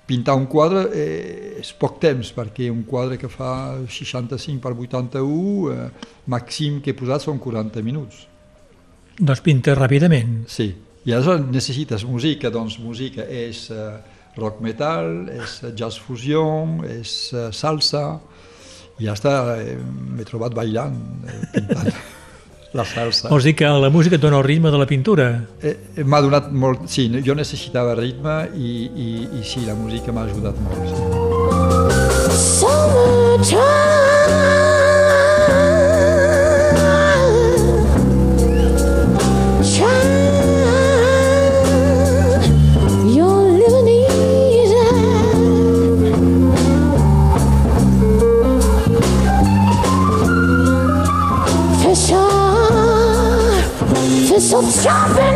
[0.07, 5.73] pintar un quadre eh, és poc temps, perquè un quadre que fa 65 per 81,
[5.73, 8.27] eh, màxim que he posat són 40 minuts.
[9.19, 10.45] Doncs pintes ràpidament.
[10.53, 10.71] Sí,
[11.07, 13.97] i aleshores necessites música, doncs música és eh,
[14.37, 18.07] rock metal, és jazz fusion, és eh, salsa,
[19.01, 21.91] i ja està, eh, m'he trobat ballant, eh, pintant
[22.75, 23.29] la salsa.
[23.31, 25.29] Vols dir que la música et dona el ritme de la pintura?
[25.63, 30.13] Eh, eh, m'ha donat molt, sí, jo necessitava ritme i, i, i sí, la música
[30.13, 30.83] m'ha ajudat molt.
[30.91, 32.27] Sí.
[32.37, 33.96] So
[54.63, 55.36] some shopping.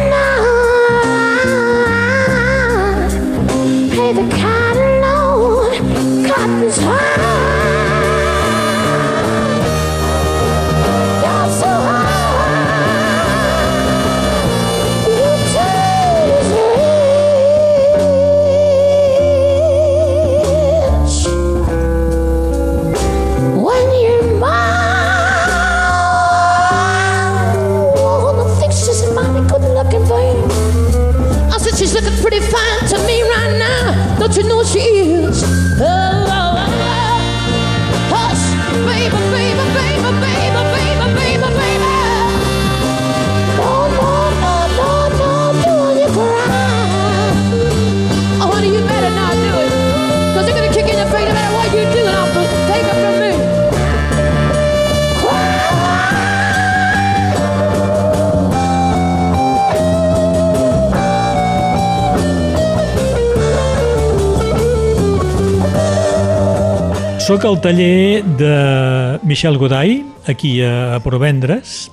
[67.20, 71.90] Soc al taller de Michel Goday, aquí a Provendres.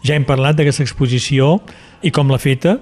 [0.00, 1.58] Ja hem parlat d'aquesta exposició
[2.00, 2.78] i com l'ha feta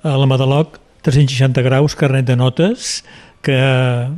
[0.00, 3.04] a la Madaloc 360 graus, carnet de notes,
[3.44, 4.08] que ha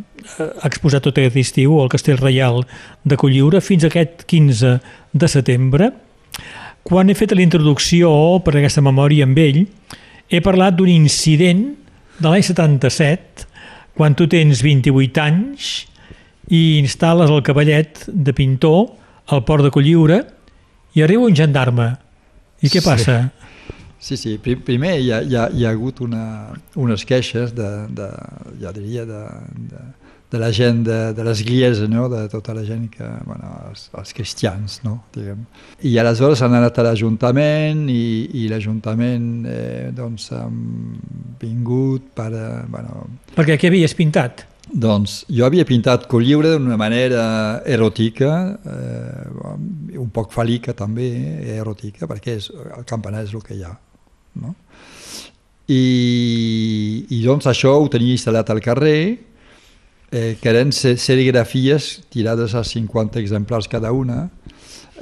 [0.70, 2.62] exposat tot aquest estiu al Castell Reial
[3.02, 4.78] de Colliure fins aquest 15
[5.12, 5.90] de setembre.
[6.86, 8.14] Quan he fet la introducció
[8.46, 9.64] per aquesta memòria amb ell,
[10.30, 11.72] he parlat d'un incident
[12.22, 13.48] de l'any 77,
[13.98, 15.72] quan tu tens 28 anys
[16.50, 18.88] i instal·les el cavallet de pintor
[19.32, 20.20] al port de Colliure
[20.96, 21.92] i arriba un gendarme.
[22.62, 23.20] I què passa?
[24.02, 24.36] Sí, sí.
[24.42, 28.08] Pri- Primer hi ha, hi ha, hi ha hagut una, unes queixes de, de,
[28.60, 29.20] ja diria, de,
[29.70, 29.82] de,
[30.32, 32.08] de la gent de, de l'església, no?
[32.10, 34.96] de tota la gent que, bueno, els, els cristians, no?
[35.14, 35.44] diguem.
[35.86, 38.02] I aleshores han anat a l'Ajuntament i,
[38.42, 40.58] i l'Ajuntament eh, doncs, han
[41.40, 44.48] vingut per, eh, bueno, Perquè què havies pintat?
[44.70, 51.08] Doncs jo havia pintat Colliure d'una manera eròtica, eh, un poc fàl·lica també,
[51.42, 53.74] eh, eròtica, perquè és, el campanar és el que hi ha.
[54.42, 54.54] No?
[55.68, 59.18] I, I doncs això ho tenia instal·lat al carrer,
[60.12, 64.30] eh, que eren se- serigrafies tirades a 50 exemplars cada una,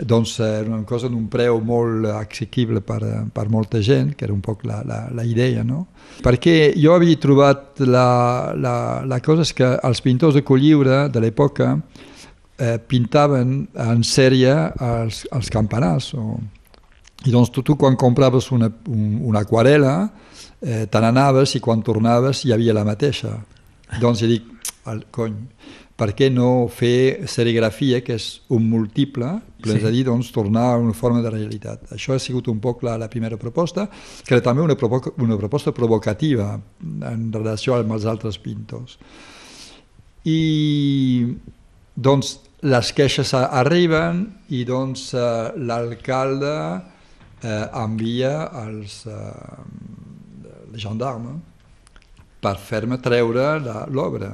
[0.06, 3.00] doncs era una cosa d'un preu molt assequible per,
[3.32, 5.86] per molta gent, que era un poc la, la, la idea, no?
[6.24, 11.22] Perquè jo havia trobat la, la, la cosa és que els pintors de Colliure de
[11.22, 16.12] l'època eh, pintaven en sèrie els, els campanars.
[16.14, 16.38] O...
[17.26, 19.94] I doncs tu, tu quan compraves una, un, una aquarela,
[20.60, 23.36] eh, te n'anaves i quan tornaves hi havia la mateixa.
[24.00, 24.46] Doncs dic,
[24.88, 25.36] el, cony,
[26.00, 29.74] per què no fer serigrafia, que és un múltiple, sí.
[29.76, 31.90] és a dir, doncs, tornar a una forma de realitat.
[31.92, 33.88] Això ha sigut un poc la, la primera proposta,
[34.24, 38.96] que era també una, provo una proposta provocativa en relació amb els altres pintors.
[40.24, 41.26] I
[41.96, 51.40] doncs les queixes arriben i doncs eh, l'alcalde eh, envia els eh, gendarmes
[52.40, 54.32] per fer-me treure la- l'obra.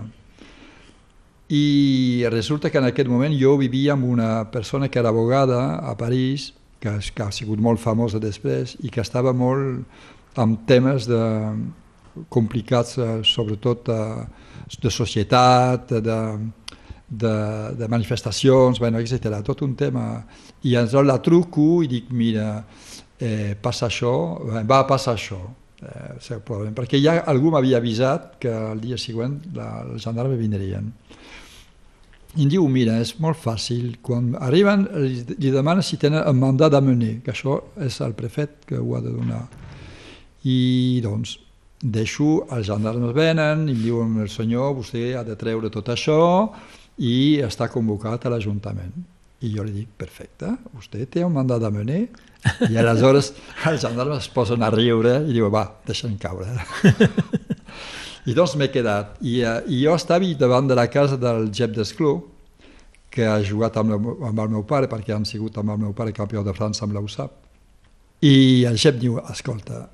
[1.49, 5.97] I resulta que en aquest moment jo vivia amb una persona que era abogada a
[5.97, 9.85] París, que, que ha sigut molt famosa després i que estava molt
[10.37, 11.23] amb temes de,
[12.29, 14.27] complicats, eh, sobretot eh,
[14.81, 16.21] de societat, de,
[17.09, 17.35] de,
[17.79, 19.41] de manifestacions, bueno, etc.
[19.45, 20.25] Tot un tema.
[20.63, 22.65] I aleshores la truco i dic, mira,
[23.19, 24.15] eh, passa això,
[24.51, 25.41] eh, va passar això,
[25.83, 26.41] eh,
[26.75, 30.93] perquè ja algú m'havia avisat que el dia següent la, els gendarmes vindrien.
[32.37, 36.75] Em diu, mira, és molt fàcil, quan arriben li, li demana si tenen un mandat
[36.75, 39.47] d'amener, que això és el prefet que ho ha de donar.
[40.45, 41.39] I doncs
[41.81, 46.21] deixo, els gendarmes venen i em diuen, el senyor, vostè ha de treure tot això
[47.01, 48.95] i està convocat a l'Ajuntament.
[49.45, 52.07] I jo li dic, perfecte, vostè té un mandat d'amener?
[52.69, 53.33] I aleshores
[53.69, 56.53] els gendarmes es posen a riure i diuen, va, deixa'm caure.
[58.27, 59.19] I doncs m'he quedat.
[59.23, 62.17] I, eh, I jo estava davant de la casa del Jep d'Escló,
[63.11, 65.93] que ha jugat amb, la, amb el meu pare, perquè han sigut amb el meu
[65.97, 67.31] pare campió de França amb l'USAP.
[68.27, 69.87] I el Jep diu, escolta,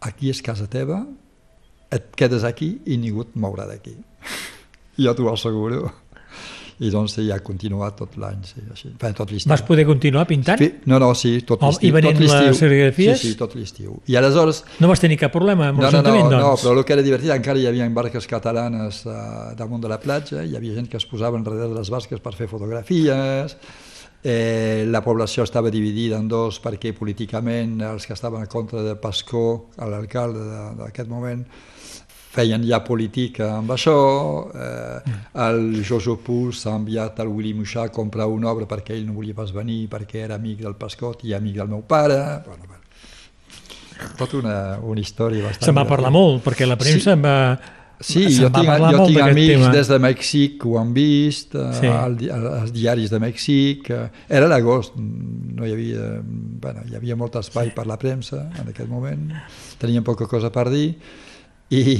[0.00, 1.02] aquí és casa teva,
[1.92, 3.96] et quedes aquí i ningú et mourà d'aquí.
[5.04, 5.90] jo t'ho asseguro.
[6.82, 8.88] I doncs ja ha continuat tot l'any, sí, així.
[8.98, 9.50] Bé, tot l'estiu.
[9.52, 10.58] Vas poder continuar pintant?
[10.90, 11.88] No, no, sí, tot Oh, l'estiu.
[11.88, 13.20] i venent les serigrafies?
[13.20, 14.00] Sí, sí, tot l'estiu.
[14.10, 16.64] I aleshores No vas tenir cap problema amb no, no, no, l'Ajuntament, no, doncs?
[16.66, 20.42] però el que era divertit, encara hi havia barques catalanes uh, damunt de la platja,
[20.42, 23.56] hi havia gent que es posava enrere de les barques per fer fotografies,
[24.24, 28.94] eh, la població estava dividida en dos perquè políticament els que estaven en contra de
[28.96, 31.44] Pascó, l'alcalde de- d'aquest moment,
[32.32, 33.94] feien ja política amb això,
[34.56, 39.04] eh, el Jojo Puig s'ha enviat al Willy Muixà a comprar una obra perquè ell
[39.06, 42.64] no volia pas venir, perquè era amic del Pascot i amic del meu pare, bueno,
[42.66, 42.80] bueno.
[44.18, 45.68] tota una, una història bastant...
[45.68, 47.36] Se'n va parlar molt, perquè la premsa en va...
[48.02, 49.68] Sí, jo tinc, jo tinc amics tema.
[49.76, 51.86] des de Mèxic que ho han vist, eh, Sí.
[51.86, 52.16] al
[52.50, 53.90] als diaris de Mèxic.
[53.94, 58.72] eh, Era l'agost, no hi havia, bueno, hi havia molt espai per la premsa en
[58.72, 59.28] aquest moment,
[59.78, 60.96] tenien poca cosa per dir,
[61.72, 61.96] i,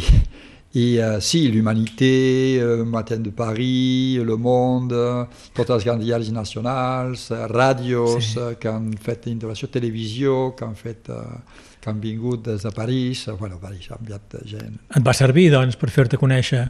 [0.77, 2.13] i uh, sí, l'Humanité,
[2.61, 8.55] uh, Matin de Paris, Le Monde, grans diaris nacionals, uh, ràdios Sí.
[8.61, 11.09] que han fet intervenció, televisió, que han fet...
[11.09, 15.49] Uh, que han vingut des de París, bueno, París ha enviat gent, Et va servir,
[15.51, 16.61] doncs, per fer-te conèixer?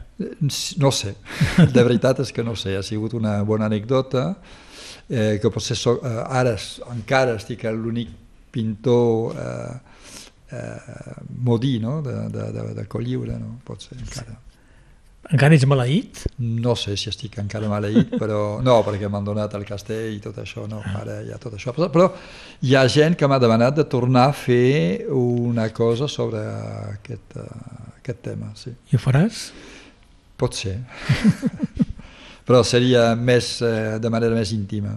[0.80, 1.12] no sé,
[1.74, 4.30] de veritat és que no sé, ha sigut una bona anècdota,
[5.10, 6.56] eh, que potser so, eh, ara
[6.94, 8.08] encara estic l'únic
[8.52, 9.91] pintor eh,
[10.52, 12.00] eh, modí no?
[12.02, 13.58] de, de, de, de Colliure, no?
[13.66, 14.38] pot ser encara.
[15.32, 16.24] Encara ets maleït?
[16.42, 20.40] No sé si estic encara maleït, però no, perquè m'han donat el castell i tot
[20.42, 21.74] això, no, ara hi ha tot això.
[21.76, 22.08] Però,
[22.66, 26.42] hi ha gent que m'ha demanat de tornar a fer una cosa sobre
[26.96, 28.74] aquest, uh, aquest tema, sí.
[28.90, 29.46] I ho faràs?
[30.42, 30.80] Pot ser.
[32.46, 34.96] però seria més, eh, de manera més íntima.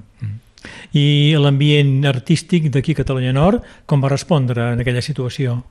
[0.94, 5.62] I l'ambient artístic d'aquí a Catalunya Nord, com va respondre en aquella situació?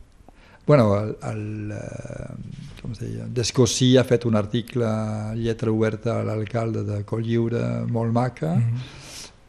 [0.66, 4.88] Bueno, el, el, eh, com es deia, Descosí ha fet un article
[5.36, 8.54] lletra oberta a l'alcalde de Colliure molt maca.
[8.54, 9.02] Mm -hmm.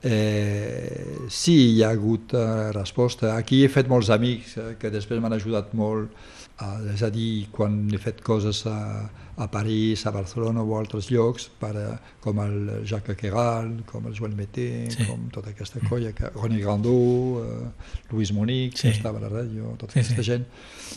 [0.03, 3.35] eh, sí, hi ha hagut eh, resposta.
[3.35, 6.09] Aquí he fet molts amics eh, que després m'han ajudat molt
[6.56, 9.10] Uh, és a dir, quan he fet coses a,
[9.43, 14.08] a París, a Barcelona o a altres llocs, per, uh, com el Jacques Queral, com
[14.08, 15.03] el Joan Meté, sí.
[15.03, 16.93] com tota aquesta colla, que, René Grandó,
[17.41, 18.88] uh, Luis Monic, sí.
[18.88, 20.30] que estava a la ràdio, tota sí, aquesta sí.
[20.30, 20.47] gent,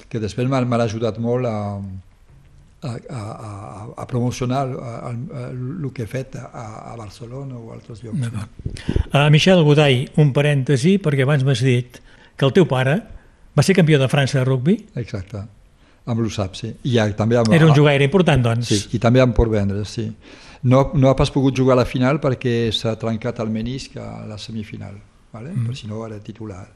[0.07, 1.59] que després m'han ajudat molt a,
[2.87, 3.53] a, a,
[3.99, 5.21] a promocionar el, el,
[5.83, 6.47] el que he fet a,
[6.93, 8.31] a Barcelona o a altres llocs.
[9.11, 11.99] Uh, Michel Godai, un parèntesi, perquè abans m'has dit
[12.39, 13.01] que el teu pare
[13.59, 14.77] va ser campió de França de rugbi?
[15.01, 15.43] Exacte,
[16.07, 16.71] amb l'USAP, sí.
[16.87, 18.71] I ja, també amb, Era un jugaire important, doncs.
[18.71, 20.07] Sí, i també amb Port Vendres, sí.
[20.63, 24.25] No, no ha pas pogut jugar a la final perquè s'ha trencat el menisc a
[24.27, 24.97] la semifinal,
[25.35, 25.53] vale?
[25.53, 25.67] mm.
[25.67, 26.67] però si no era titular.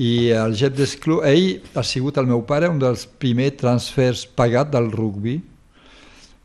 [0.00, 4.72] I el Jet d'Esclú, ell ha sigut el meu pare un dels primers transfers pagat
[4.72, 5.38] del rugbi,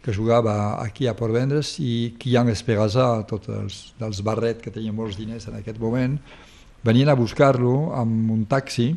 [0.03, 4.95] que jugava aquí a Port Vendres i Kian Esperasa, tots els, dels Barret, que tenia
[4.95, 6.15] molts diners en aquest moment,
[6.85, 8.93] venien a buscar-lo amb un taxi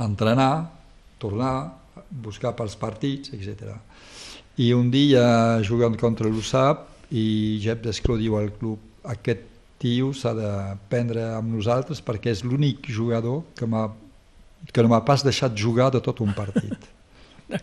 [0.00, 0.70] entrenar,
[1.18, 3.76] tornar, buscar pels partits, etc.
[4.60, 8.78] I un dia jugant contra l'USAP i Jep Descló diu al club
[9.08, 9.48] aquest
[9.82, 10.50] tio s'ha de
[10.88, 13.66] prendre amb nosaltres perquè és l'únic jugador que,
[14.72, 16.90] que no m'ha pas deixat jugar de tot un partit.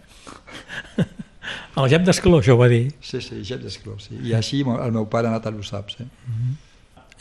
[1.79, 2.89] El Jep d'Escló, això ho va dir.
[3.01, 4.17] Sí, sí, Jep d'Escló, sí.
[4.27, 6.03] I així el meu pare ha anat a l'USAP, sí.
[6.03, 6.57] Mm -hmm.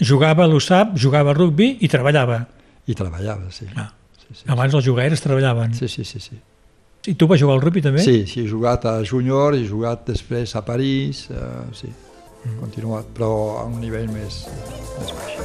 [0.04, 2.46] Jugava a l'USAP, jugava a rugbi i treballava.
[2.86, 3.66] I treballava, sí.
[3.76, 3.97] Ah
[4.30, 4.46] sí, sí.
[4.52, 5.74] Abans els jugaires treballaven.
[5.74, 6.38] Sí, sí, sí, sí.
[7.08, 8.02] I tu vas jugar al rugby també?
[8.04, 12.58] Sí, sí, he jugat a júnior, he jugat després a París, uh, sí, mm.
[12.60, 13.30] continuat, però
[13.62, 14.42] a un nivell més,
[14.98, 15.38] més baix.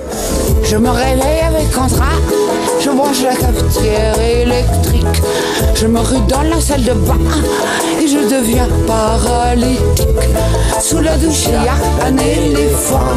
[0.67, 2.33] Je me réveille avec contrat,
[2.83, 5.21] je branche la cafetière électrique,
[5.73, 7.17] je me rue dans la salle de bain
[8.01, 10.07] et je deviens paralytique.
[10.81, 13.13] Sous la douche, il y a un éléphant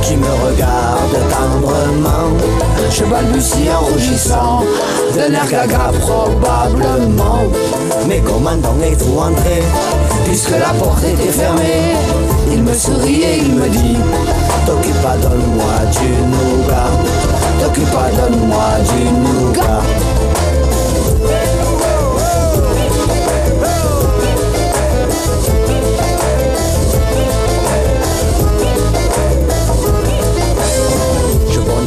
[0.00, 2.30] qui me regarde tendrement.
[2.90, 4.62] Je balbutie en rougissant,
[5.14, 7.42] d'un air gaga probablement.
[8.08, 9.62] Mais comment donc es-tu entré,
[10.24, 11.94] puisque la porte était fermée
[12.50, 13.96] Il me sourit et il me dit,
[14.64, 17.23] t'occupe pas, donne-moi du nougat.
[17.60, 19.82] T'occupe pas, donne-moi du nougat.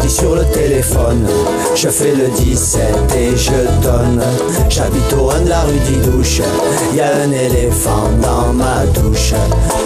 [0.09, 1.27] sur le téléphone.
[1.75, 2.81] Je fais le 17
[3.15, 3.51] et je
[3.81, 4.21] donne.
[4.69, 6.41] J'habite au 1 de la rue d'Idouche.
[6.95, 9.33] Y a un éléphant dans ma douche.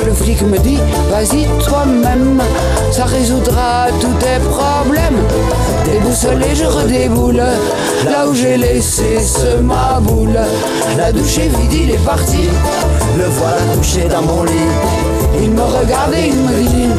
[0.05, 0.79] Le flic me dit,
[1.09, 2.41] vas-y toi-même,
[2.91, 5.21] ça résoudra tous tes problèmes.
[5.91, 7.43] Déboussolé, je redéboule.
[8.05, 10.39] Là où j'ai laissé ce ma boule.
[10.97, 12.47] La douche est vide, il est parti.
[13.17, 14.71] Le voilà couché dans mon lit.
[15.43, 16.89] Il me regarde et il me dit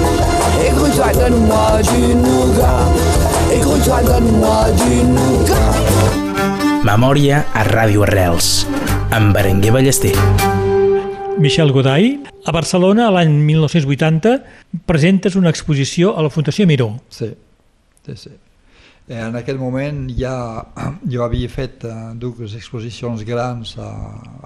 [0.66, 2.80] Écoute-toi, donne-moi du nougat
[3.52, 5.72] Écoute-toi, donne-moi du nougat
[6.82, 8.66] Memòria a Ràdio Arrels
[9.12, 10.16] amb Berenguer Ballester
[11.38, 14.38] Michel Godai, a Barcelona l'any 1980
[14.86, 16.88] presentes una exposició a la Fundació Miró.
[17.10, 17.30] Sí,
[18.06, 18.30] sí, sí.
[19.10, 20.62] En aquell moment ja
[21.12, 23.90] jo havia fet uh, dues exposicions grans a,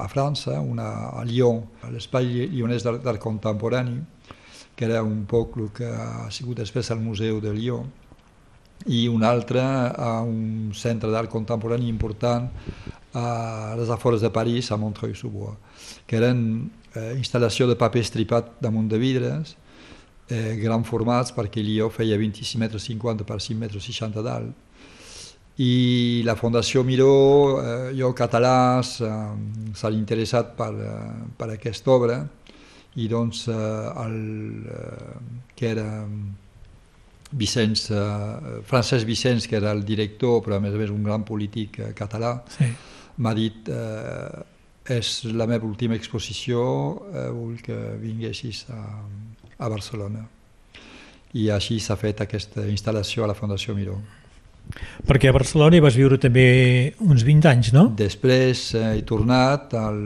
[0.00, 4.00] a França, una a Lyon, a l'Espai Lyonès d'Art Contemporani,
[4.76, 7.82] que era un poc el que ha sigut després el Museu de Lió,
[8.86, 12.48] i un altre a un centre d'art contemporani important
[13.16, 15.56] a les afores de París, a Montreuil-sous-Bois,
[16.06, 19.56] que eren eh, instal·lació de paper estripat damunt de vidres,
[20.28, 24.64] eh, gran formats, perquè Lió feia 26 metres 50 per 5 metres 60 d'alt.
[25.56, 32.18] I la Fundació Miró, eh, jo català, s'ha interessat per, eh, per aquesta obra,
[32.96, 33.54] i doncs eh,
[34.04, 35.14] el, eh,
[35.54, 35.86] que era
[37.32, 41.24] Vicenç, eh, Francesc Vicenç, que era el director, però a més a més un gran
[41.24, 42.68] polític eh, català, sí.
[43.16, 44.44] m'ha dit eh,
[44.96, 46.60] és la meva última exposició,
[47.12, 48.82] eh, vull que vinguessis a,
[49.58, 50.24] a Barcelona.
[51.36, 53.98] I així s'ha fet aquesta instal·lació a la Fundació Miró.
[55.06, 56.46] Perquè a Barcelona hi vas viure també
[57.04, 57.86] uns 20 anys, no?
[57.98, 60.00] Després eh, he tornat al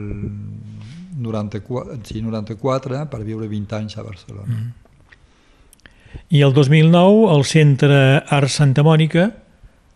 [1.20, 4.58] 94, sí, 94 per viure 20 anys a Barcelona.
[4.58, 4.76] Mm.
[6.34, 9.30] I el 2009 el Centre Art Santa Mònica,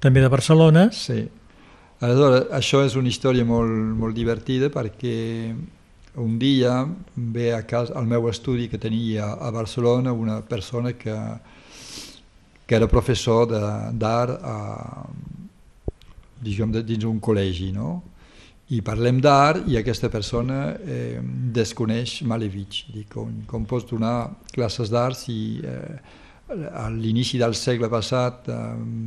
[0.03, 0.89] també de Barcelona.
[0.95, 1.25] Sí.
[2.05, 5.15] Aleshores, això és una història molt, molt divertida perquè
[6.17, 6.87] un dia
[7.17, 11.15] ve a casa, al meu estudi que tenia a Barcelona una persona que,
[12.67, 14.41] que era professor d'art
[16.45, 18.03] diguem, dins un col·legi, no?
[18.73, 21.21] i parlem d'art i aquesta persona eh,
[21.53, 22.87] desconeix Malevich.
[22.95, 25.99] Dic, com, com pots donar classes d'art si eh,
[26.73, 28.59] a l'inici del segle passat eh,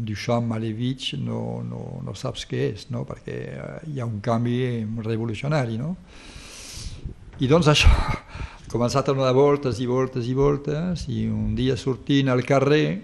[0.06, 3.04] Duchamp, Malevich no, no, no saps què és, no?
[3.10, 5.82] perquè eh, hi ha un canvi revolucionari.
[5.82, 5.96] No?
[7.38, 7.90] I doncs això,
[8.74, 12.98] començat a donar voltes i voltes i voltes i un dia sortint al carrer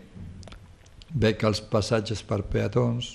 [1.13, 3.11] veig els passatges per peatons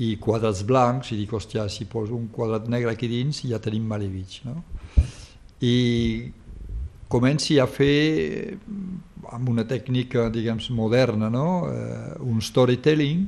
[0.00, 3.84] i quadrats blancs, i dic, hòstia, si poso un quadrat negre aquí dins ja tenim
[3.84, 4.62] Malevich, no?
[5.60, 6.32] I
[7.12, 8.56] comenci a fer
[9.36, 11.48] amb una tècnica, diguem, moderna, no?
[11.68, 13.26] Eh, un storytelling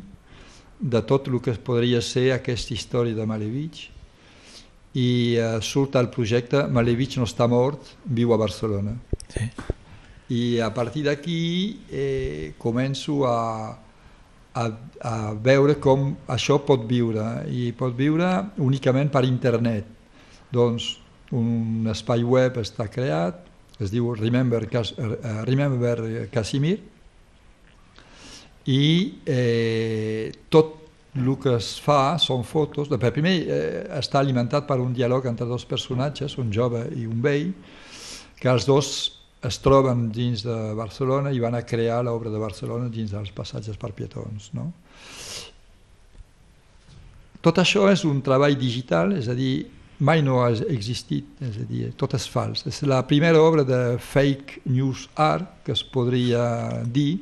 [0.80, 3.90] de tot el que podria ser aquesta història de Malevich
[4.94, 8.96] i eh, surt el projecte Malevich no està mort, viu a Barcelona.
[9.32, 9.48] Sí.
[10.32, 11.40] I a partir d'aquí
[11.90, 13.72] eh, començo a,
[14.54, 14.64] a,
[15.00, 18.28] a veure com això pot viure i pot viure
[18.60, 19.88] únicament per internet.
[20.52, 20.92] Doncs
[21.32, 23.48] un espai web està creat,
[23.80, 26.76] es diu Remember, Cas, uh, Remember Casimir
[28.68, 28.82] i
[29.26, 30.81] eh, tot
[31.14, 32.88] el que es fa són fotos.
[32.88, 37.20] De primer eh, està alimentat per un diàleg entre dos personatges, un jove i un
[37.24, 37.52] vell,
[38.40, 38.88] que els dos
[39.42, 43.76] es troben dins de Barcelona i van a crear l'obra de Barcelona dins dels passatges
[43.76, 44.52] per pietons.
[44.56, 44.70] No?
[47.42, 49.66] Tot això és un treball digital, és a dir,
[50.06, 52.62] mai no ha existit, és a dir, tot és fals.
[52.70, 57.18] És la primera obra de fake news art que es podria dir.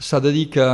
[0.00, 0.64] S'ha de dir que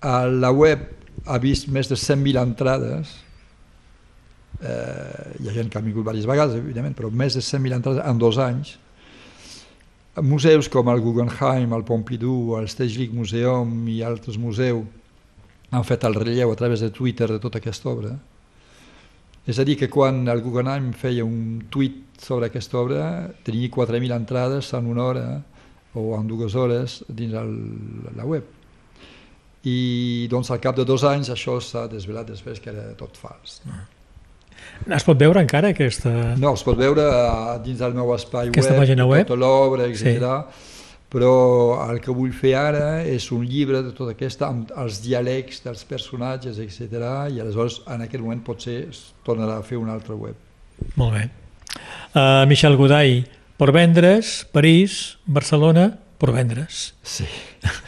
[0.00, 0.84] a la web
[1.26, 3.14] ha vist més de 100.000 entrades,
[4.62, 8.04] eh, hi ha gent que ha vingut diverses vegades, evidentment, però més de 100.000 entrades
[8.04, 8.76] en dos anys.
[10.22, 14.82] Museus com el Guggenheim, el Pompidou, el Stedelijk Museum i altres museus
[15.70, 18.16] han fet el relleu a través de Twitter de tota aquesta obra.
[19.48, 23.04] És a dir, que quan el Guggenheim feia un tuit sobre aquesta obra,
[23.44, 25.26] tenia 4.000 entrades en una hora
[25.94, 27.54] o en dues hores dins el,
[28.16, 28.57] la web.
[29.68, 33.60] I doncs al cap de dos anys això s'ha desvelat després que era tot fals.
[33.68, 33.84] No?
[34.94, 36.10] Es pot veure encara aquesta...
[36.38, 39.88] No, es pot veure uh, dins del meu espai aquesta web, pàgina web, tota l'obra,
[39.90, 40.04] etc.
[40.04, 40.76] Sí.
[41.08, 41.32] Però
[41.86, 45.84] el que vull fer ara és un llibre de tota aquesta, amb els diàlegs dels
[45.88, 47.00] personatges, etc.
[47.32, 50.36] I aleshores en aquest moment potser es tornarà a fer una altra web.
[51.00, 51.26] Molt bé.
[52.12, 53.22] Uh, Michel Godai,
[53.58, 55.90] per vendre's, París, Barcelona,
[56.20, 56.90] per vendre's.
[57.02, 57.28] Sí.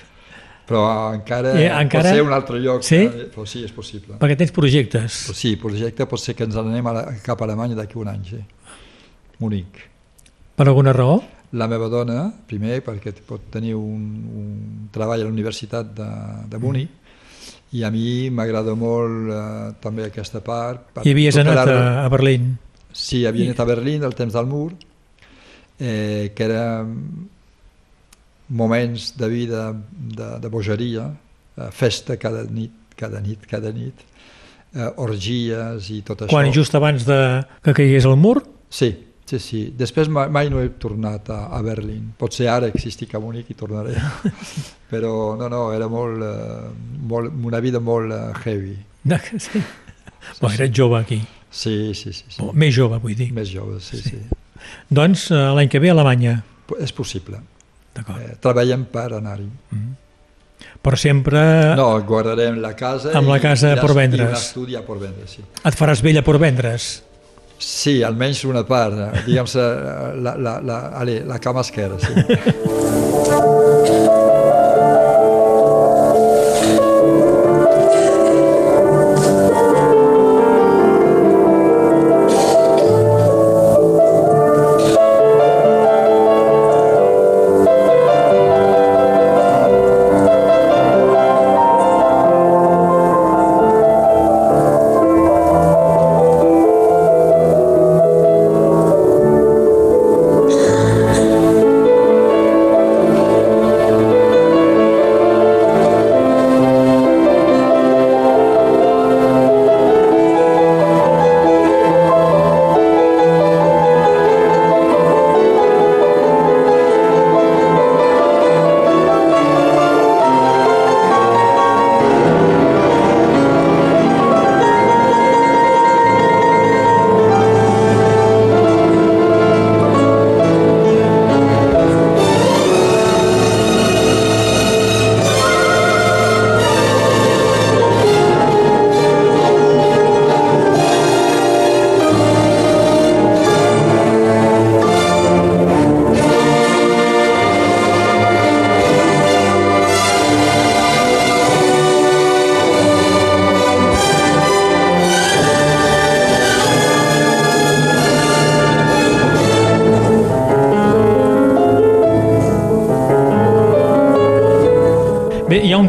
[0.70, 2.04] però encara, eh, encara...
[2.04, 3.00] pot ser un altre lloc, sí?
[3.02, 3.26] Eh?
[3.34, 4.20] però sí, és possible.
[4.20, 5.24] Perquè tens projectes.
[5.26, 8.12] Però sí, projecte pot ser que ens anem a la, cap a Alemanya d'aquí un
[8.12, 8.38] any, sí.
[9.42, 9.80] Munic.
[10.54, 11.18] Per alguna raó?
[11.58, 14.04] La meva dona, primer, perquè pot tenir un,
[14.38, 14.52] un
[14.94, 16.10] treball a la Universitat de,
[16.52, 17.74] de Munic, mm.
[17.80, 19.42] i a mi m'agrada molt eh,
[19.82, 21.02] també aquesta part.
[21.02, 22.52] I havies anat a, a Berlín?
[22.94, 23.50] Sí, havia I...
[23.50, 24.68] anat a Berlín del temps del mur,
[25.80, 26.86] eh, que era
[28.50, 31.06] moments de vida de, de bogeria,
[31.56, 34.02] eh, festa cada nit, cada nit, cada nit,
[34.74, 36.34] eh, orgies i tot això.
[36.34, 37.20] Quan just abans de
[37.64, 38.42] que caigués el mur?
[38.70, 38.90] Sí,
[39.26, 39.62] sí, sí.
[39.76, 42.10] Després mai, mai no he tornat a, a Berlín.
[42.18, 43.94] Potser ara existic a Munic i tornaré.
[44.92, 48.76] Però no, no, era molt, eh, molt una vida molt uh, heavy.
[49.38, 49.62] sí.
[49.62, 49.62] sí,
[50.40, 51.22] bon, eres jove aquí.
[51.50, 52.26] Sí, sí, sí.
[52.28, 52.50] sí.
[52.54, 53.30] Més jove, vull dir.
[53.34, 54.18] Més jove, sí, sí.
[54.18, 54.70] sí.
[54.90, 56.40] Doncs uh, l'any que ve a Alemanya.
[56.78, 57.40] És possible.
[57.96, 59.48] Eh, treballem per anar-hi.
[59.48, 59.94] Mm -hmm.
[60.80, 61.74] Però sempre...
[61.76, 64.28] No, guardarem la casa amb la casa i, per vendre's.
[64.28, 65.42] I l'estudi per vendre's, sí.
[65.64, 67.02] Et faràs vella per vendre's?
[67.58, 69.46] Sí, almenys una part, eh, diguem
[70.24, 72.12] la, la, la, allez, la cama esquerra, sí.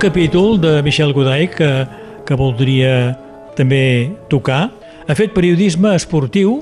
[0.02, 1.70] capítol de Michel Godai que,
[2.26, 3.14] que voldria
[3.54, 4.72] també tocar.
[5.06, 6.56] Ha fet periodisme esportiu,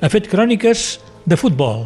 [0.00, 0.86] ha fet cròniques
[1.28, 1.84] de futbol.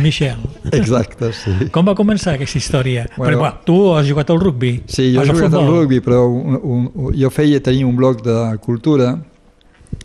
[0.00, 0.40] Michel.
[0.72, 1.52] Exacte, sí.
[1.74, 3.04] Com va començar aquesta història?
[3.18, 4.72] Bueno, Perquè, clar, tu has jugat al rugby.
[4.88, 8.38] Sí, jo he jugat al rugby, però un, un, jo feia tenir un blog de
[8.64, 9.12] cultura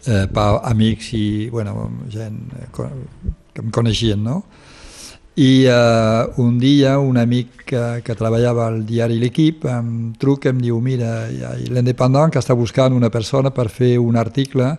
[0.03, 4.41] eh, per amics i bueno, gent eh, que em coneixien, no?
[5.39, 10.59] I eh, un dia un amic que, que treballava al diari L'Equip em truca em
[10.59, 11.29] diu mira,
[11.71, 14.73] l'Independent que està buscant una persona per fer un article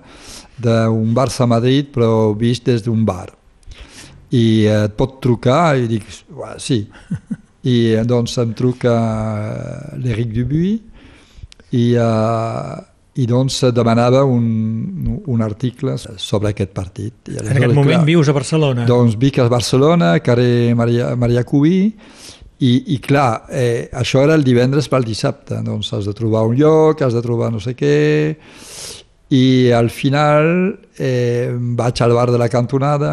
[0.60, 3.30] d'un Barça-Madrid però vist des d'un bar.
[4.32, 5.76] I eh, et pot trucar?
[5.76, 6.04] I dic,
[6.36, 6.84] "Uah, sí.
[7.64, 10.72] I eh, doncs em truca eh, l'Eric Dubuy
[11.72, 17.28] i, eh, i doncs demanava un, un article sobre aquest partit.
[17.28, 18.86] I En aquest moment clar, vius a Barcelona.
[18.88, 21.92] doncs vic a Barcelona, carrer Maria, Maria Cubí,
[22.62, 26.56] i, i clar, eh, això era el divendres pel dissabte, doncs has de trobar un
[26.56, 28.36] lloc, has de trobar no sé què,
[29.34, 30.48] i al final
[30.96, 33.12] eh, vaig al bar de la cantonada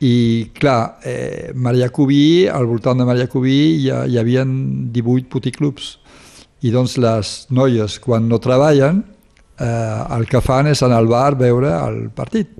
[0.00, 5.28] i clar, eh, Maria Cubí, al voltant de Maria Cubí hi, ha, hi havia 18
[5.28, 5.96] puticlubs
[6.62, 9.02] i doncs les noies quan no treballen
[9.60, 12.52] eh, el que fan és anar al bar veure el partit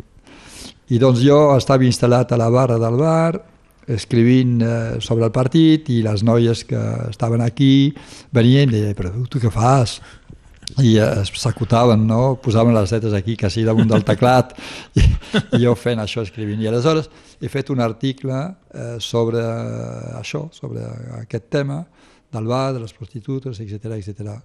[0.91, 3.41] i doncs jo estava instal·lat a la barra del bar
[3.91, 6.81] escrivint eh, sobre el partit i les noies que
[7.11, 7.93] estaven aquí
[8.33, 10.01] venien i deien, però tu què fas?
[10.79, 12.37] i eh, s'acutaven, no?
[12.43, 14.55] posaven les lletres aquí quasi damunt del teclat
[15.01, 15.03] i,
[15.57, 16.61] i jo fent això, escrivint.
[16.63, 19.43] I aleshores he fet un article eh, sobre
[20.21, 20.87] això, sobre
[21.21, 21.83] aquest tema
[22.33, 24.37] del bar, de les prostitutes, etc etc.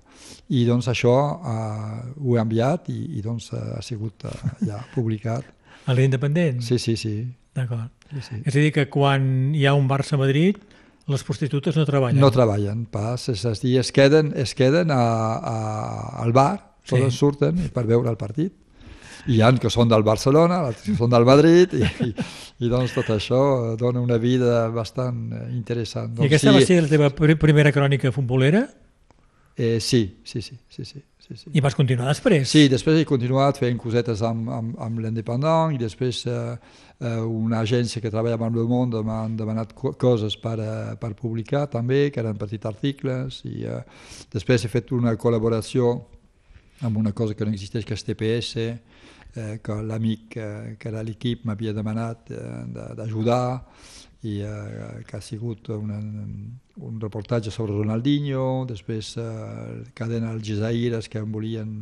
[0.49, 4.79] I doncs això eh, ho he enviat i, i doncs eh, ha sigut eh, ja
[4.95, 5.45] publicat.
[5.85, 6.61] A l'Independent?
[6.65, 7.17] Sí, sí, sí.
[7.55, 7.91] D'acord.
[8.11, 8.41] sí, sí.
[8.43, 10.57] És a dir, que quan hi ha un Barça-Madrid,
[11.07, 12.19] les prostitutes no treballen.
[12.19, 15.03] No treballen pas, és a dir, es queden, es queden a,
[15.37, 15.57] a,
[16.23, 16.99] al bar, Sí.
[16.99, 18.53] totes surten per veure el partit.
[19.27, 22.11] Hi ha que són del Barcelona, altres que són del Madrid, i, i,
[22.65, 23.39] i doncs tot això
[23.79, 26.11] dona una vida bastant eh, interessant.
[26.13, 28.67] I Doncs aquesta va ser la teva pri- primera crònica futbolera?
[29.57, 31.49] Eh, sí, sí, sí, sí, sí, sí, sí.
[31.55, 32.43] I vas continuar després?
[32.51, 36.35] Sí, després he continuat fent cosetes amb, amb, amb l'Independent i després eh,
[36.99, 41.13] eh, una agència que treballa amb Le Monde m'han demanat co coses per, eh, per
[41.15, 43.79] publicar també, que eren petits articles i eh,
[44.35, 45.95] després he fet una col·laboració
[46.83, 48.67] amb una cosa que no existeix, que és TPS,
[49.35, 53.61] eh, que l'amic eh, que era l'equip m'havia demanat eh, d'ajudar
[54.25, 55.99] i eh, que ha sigut una,
[56.81, 61.75] un reportatge sobre Ronaldinho, després eh, cadena Al Jazeera que em volien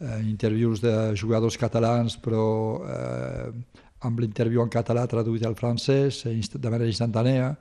[0.00, 2.46] eh, interviews de jugadors catalans però
[2.84, 3.52] eh,
[4.06, 7.54] amb l'interviu en català traduït al francès eh, de manera instantània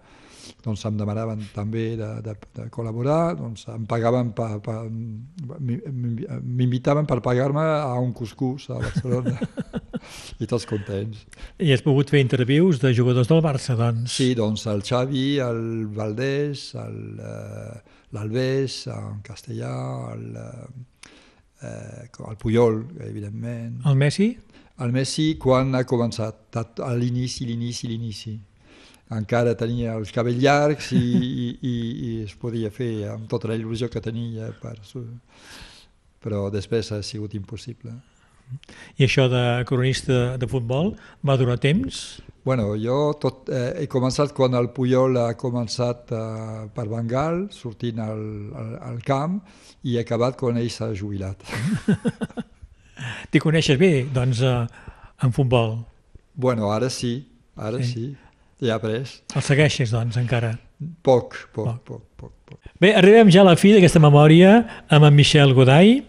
[0.65, 7.19] doncs em demanaven també de, de, de col·laborar, doncs em pagaven pa, pa, m'invitaven per
[7.25, 9.37] pagar-me a un cuscús a Barcelona
[10.43, 11.25] i tots contents.
[11.59, 14.19] I has pogut fer intervius de jugadors del Barça, doncs.
[14.19, 15.63] Sí, doncs el Xavi, el
[15.95, 17.75] Valdés, el, eh,
[18.15, 19.73] l'Albés, en castellà,
[20.15, 20.67] el, eh,
[21.69, 23.81] eh, el Puyol, evidentment.
[23.85, 24.31] El Messi?
[24.79, 28.39] El Messi quan ha començat, a l'inici, l'inici, l'inici.
[29.09, 31.73] Encara tenia els cabells llargs i, i, i,
[32.09, 34.75] i es podia fer amb tota la il·lusió que tenia, per,
[36.21, 37.95] però després ha sigut impossible.
[38.97, 40.95] I això de cronista de futbol
[41.25, 42.19] va durar temps?
[42.45, 47.99] Bueno, jo tot, eh, he començat quan el Puyol ha començat eh, per Bengal, sortint
[48.01, 48.23] al,
[48.57, 49.39] al, al camp,
[49.85, 51.45] i he acabat quan ell s'ha jubilat.
[53.29, 54.65] T'hi coneixes bé, doncs, eh,
[55.23, 55.77] en futbol.
[56.33, 57.91] bueno, ara sí, ara Sí.
[57.91, 58.17] sí,
[58.59, 59.03] sí he après.
[59.35, 60.53] El segueixes, doncs, encara.
[61.03, 62.31] Poc, poc, poc, poc.
[62.45, 62.59] poc.
[62.79, 65.99] Bé, arribem ja a la fi d'aquesta memòria amb en Michel Godai.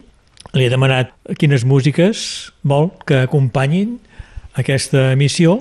[0.56, 2.22] Li he demanat quines músiques
[2.66, 3.98] vol que acompanyin
[4.58, 5.60] aquesta emissió.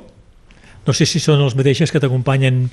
[0.87, 2.67] No sé si són els mateixes que t'acompanyen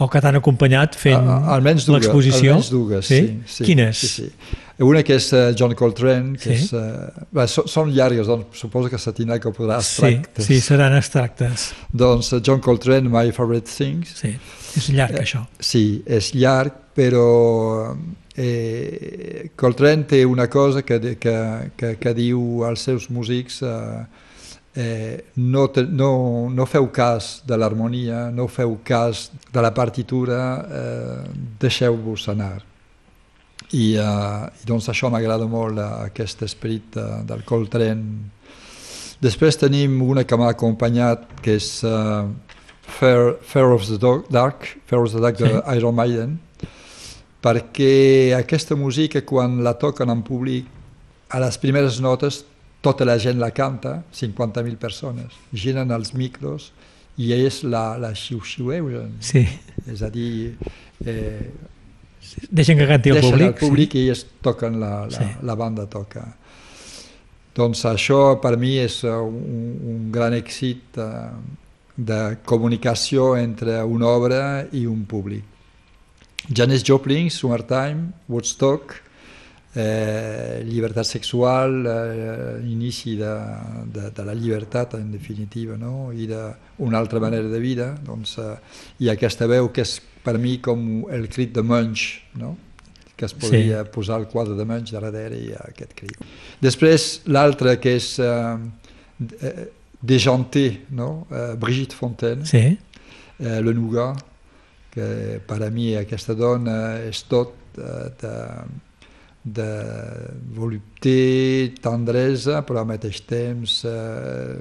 [0.00, 2.56] o que t'han acompanyat fent almenys dues, l'exposició.
[2.56, 3.20] Almenys dues, sí.
[3.44, 4.00] sí Quines?
[4.00, 4.58] Sí, sí.
[4.80, 6.64] Una que és uh, John Coltrane, que Sí.
[6.64, 6.72] és...
[6.72, 10.46] Uh, bé, so, són llargues, doncs suposo que se tindrà que posar Sí, abstractes.
[10.46, 11.66] sí, seran abstractes.
[11.92, 14.14] Doncs uh, John Coltrane, My Favorite Things.
[14.22, 14.32] Sí,
[14.76, 15.42] és llarg, Eh, això.
[15.60, 17.94] Sí, és llarg, però
[18.36, 21.36] eh, Coltrane té una cosa que, que,
[21.76, 24.04] que, que diu als seus músics eh,
[24.76, 30.40] eh, no, te, no, no feu cas de l'harmonia, no feu cas de la partitura,
[30.70, 32.62] eh, deixeu-vos anar.
[33.72, 38.30] I, eh, I doncs això m'agrada molt, eh, aquest esperit eh, del Coltrane.
[39.20, 42.24] Després tenim una que m'ha acompanyat, que és uh,
[42.88, 43.98] Fair, Fair of the
[44.32, 45.76] Dark, Fair of the Dark de Sí.
[45.76, 46.38] Iron Maiden,
[47.44, 50.66] perquè aquesta música quan la toquen en públic
[51.28, 52.44] a les primeres notes
[52.80, 56.70] tota la gent la canta, 50.000 persones, giren els micros
[57.20, 59.18] i ells la, la xiu-xiuegen.
[59.20, 59.44] Sí.
[59.84, 60.56] És a dir,
[61.04, 61.50] eh,
[62.50, 63.48] Deixen que canti el deixen públic.
[63.48, 65.24] el públic i ells toquen, la, la, Sí.
[65.42, 66.26] la banda toca.
[67.56, 71.30] Doncs això per mi és eh, un, un gran èxit eh,
[71.96, 75.44] de comunicació entre una obra i un públic.
[76.54, 78.94] Janis Joplin, Summertime, Woodstock,
[79.74, 83.34] eh, llibertat sexual, eh, inici de,
[83.86, 86.10] de, de la llibertat en definitiva, no?
[86.12, 88.56] i d'una altra manera de vida, doncs, eh,
[88.98, 92.56] i aquesta veu que és per mi com el crit de Munch, no?
[93.16, 93.90] que es podria sí.
[93.92, 96.16] posar el quadre de Munch darrere i aquest crit.
[96.60, 98.56] Després l'altre que és eh,
[99.44, 99.68] eh,
[100.00, 101.26] Déjanté, no?
[101.30, 102.64] eh, Brigitte Fontaine, Sí.
[103.38, 104.24] eh, le Nougat,
[104.90, 108.32] que per a mi aquesta dona és tot eh, de,
[109.42, 109.72] de
[110.52, 114.56] volupté, tendresa, però al mateix temps eh,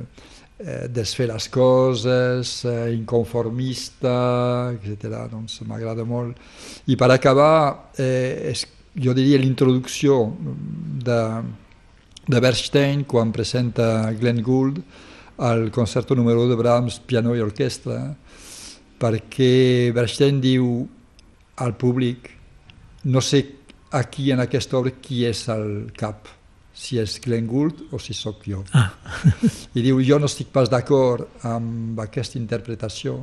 [0.60, 5.28] eh, desfer les coses, eh, inconformista, etc.
[5.32, 6.40] Doncs m'agrada molt.
[6.88, 8.66] I per acabar, eh, és,
[8.96, 10.22] jo diria l'introducció
[11.04, 11.22] de,
[12.28, 14.82] de Bernstein quan presenta Glenn Gould
[15.40, 18.16] al concerto número 1 de Brahms, piano i orquestra,
[19.00, 20.88] perquè Bernstein diu
[21.60, 22.28] al públic
[23.08, 23.59] no sé
[23.92, 26.28] aquí en aquesta obra qui és el cap,
[26.74, 28.64] si és Glenn Gould o si sóc jo.
[28.74, 28.92] Ah.
[29.78, 33.20] I diu, jo no estic pas d'acord amb aquesta interpretació,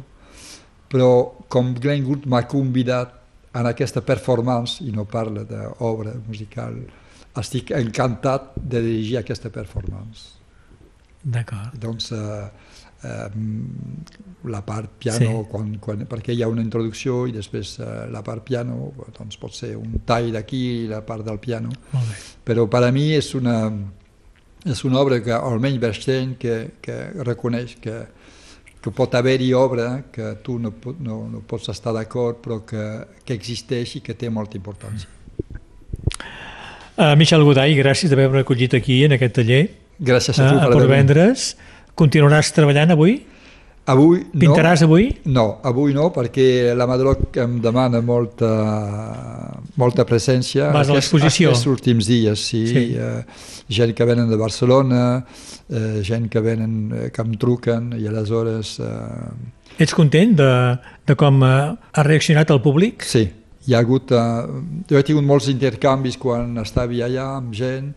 [0.91, 1.11] però
[1.49, 3.14] com Glenn Gould m'ha convidat
[3.57, 6.77] en aquesta performance, i no parla d'obra musical,
[7.41, 10.35] estic encantat de dirigir aquesta performance.
[11.23, 11.75] D'acord.
[11.81, 12.45] Doncs eh,
[14.47, 15.49] la part piano, Sí.
[15.51, 19.53] quan, quan, perquè hi ha una introducció i després eh, la part piano, doncs pot
[19.55, 22.15] ser un tall d'aquí i la part del piano, Molt bé.
[22.45, 23.71] però per a mi és una,
[24.65, 28.07] és una obra que almenys Bernstein que, que reconeix que,
[28.81, 32.85] que pot haver-hi obra que tu no, no, no pots estar d'acord però que,
[33.25, 35.09] que existeix i que té molta importància.
[36.97, 39.65] Uh, Michel Godall, gràcies d'haver-me acollit aquí en aquest taller
[40.01, 41.57] Gràcies a uh, tu a per haver Vendres.
[41.97, 43.19] Continuaràs treballant avui?
[43.87, 44.41] Avui no.
[44.43, 45.13] Pintaràs avui?
[45.31, 48.49] No, avui no, perquè la Madroc em demana molta,
[49.79, 50.73] molta presència.
[50.75, 51.53] Vas a l'exposició?
[51.53, 52.65] Aquests últims dies, sí.
[52.67, 52.83] Sí.
[52.99, 53.23] Eh,
[53.79, 55.05] gent que venen de Barcelona,
[55.71, 58.77] eh, gent que venen, eh, que em truquen, i aleshores...
[58.83, 60.51] Eh, Ets content de,
[61.07, 63.07] de com eh, ha reaccionat el públic?
[63.07, 63.29] sí,
[63.67, 64.11] hi ha hagut...
[64.11, 67.93] Eh, jo he tingut molts intercanvis quan estava allà amb gent,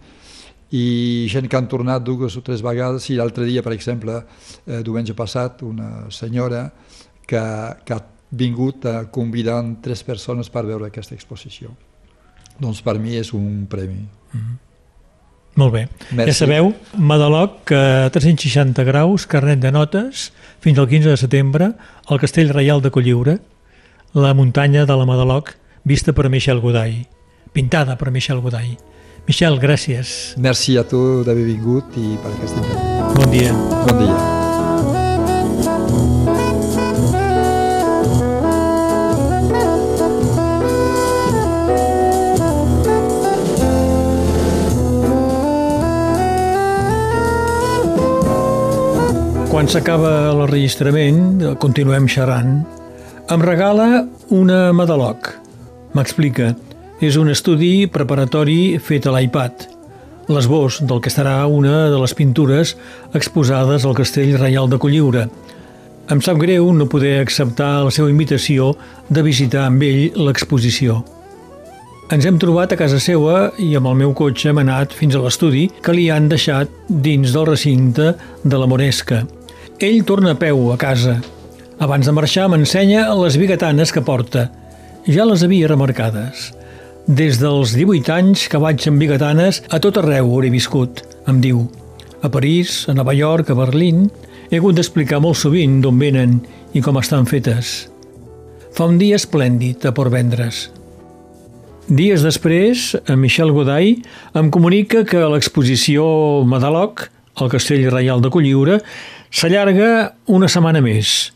[0.71, 4.21] i gent que han tornat dues o tres vegades i l'altre dia, per exemple,
[4.67, 6.67] eh, diumenge passat, una senyora
[7.25, 7.41] que,
[7.85, 11.73] que ha vingut a convidant tres persones per veure aquesta exposició.
[12.59, 14.03] Doncs per mi és un premi.
[15.59, 15.87] Molt bé.
[16.11, 16.29] Merci.
[16.29, 20.29] Ja sabeu, Madaloc, a 360 graus, carnet de notes,
[20.61, 21.71] fins al 15 de setembre,
[22.07, 23.39] al Castell Reial de Colliure,
[24.13, 27.07] la muntanya de la Madaloc, vista per Michel Godall,
[27.53, 28.77] pintada per Michel Godall.
[29.29, 30.33] Michel, gràcies.
[30.41, 33.11] Merci a tu d'haver vingut i per aquest interès.
[33.13, 33.51] Bon dia.
[33.85, 34.15] Bon dia.
[49.51, 52.63] Quan s'acaba l'enregistrament, continuem xerrant.
[53.29, 55.35] Em regala una Madaloc.
[55.93, 56.55] M'explica.
[56.99, 59.61] És un estudi preparatori fet a l'iPad.
[60.27, 62.73] L'esbós del que serà una de les pintures
[63.15, 65.23] exposades al Castell Reial de Colliure.
[66.11, 68.73] Em sap greu no poder acceptar la seva invitació
[69.07, 70.99] de visitar amb ell l'exposició.
[72.11, 75.23] Ens hem trobat a casa seua i amb el meu cotxe hem anat fins a
[75.23, 78.11] l'estudi que li han deixat dins del recinte
[78.43, 79.23] de la Moresca.
[79.79, 81.21] Ell torna a peu a casa.
[81.79, 84.49] Abans de marxar m'ensenya les bigatanes que porta.
[85.07, 86.49] Ja les havia remarcades.
[87.09, 91.63] Des dels 18 anys que vaig amb bigatanes a tot arreu hauré viscut, em diu.
[92.21, 94.09] A París, a Nova York, a Berlín...
[94.49, 96.31] He hagut d'explicar molt sovint d'on venen
[96.73, 97.85] i com estan fetes.
[98.73, 100.63] Fa un dia esplèndid a Port Vendres.
[101.85, 104.01] Dies després, en Michel Godall
[104.41, 106.05] em comunica que l'exposició
[106.49, 107.05] Madaloc,
[107.37, 108.79] al Castell Reial de Colliure,
[109.29, 111.29] s'allarga una setmana més.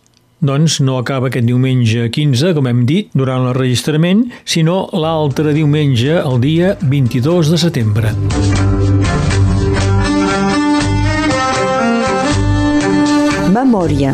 [0.44, 6.42] Doncs no acaba aquest diumenge 15, com hem dit, durant l'enregistrament, sinó l'altre diumenge, el
[6.44, 8.14] dia 22 de setembre.
[13.54, 14.12] Memòria.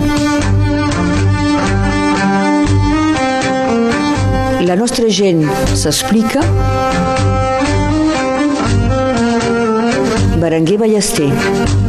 [4.69, 5.39] la nostra gent
[5.73, 6.43] s'explica.
[10.38, 11.88] Berenguer Ballester.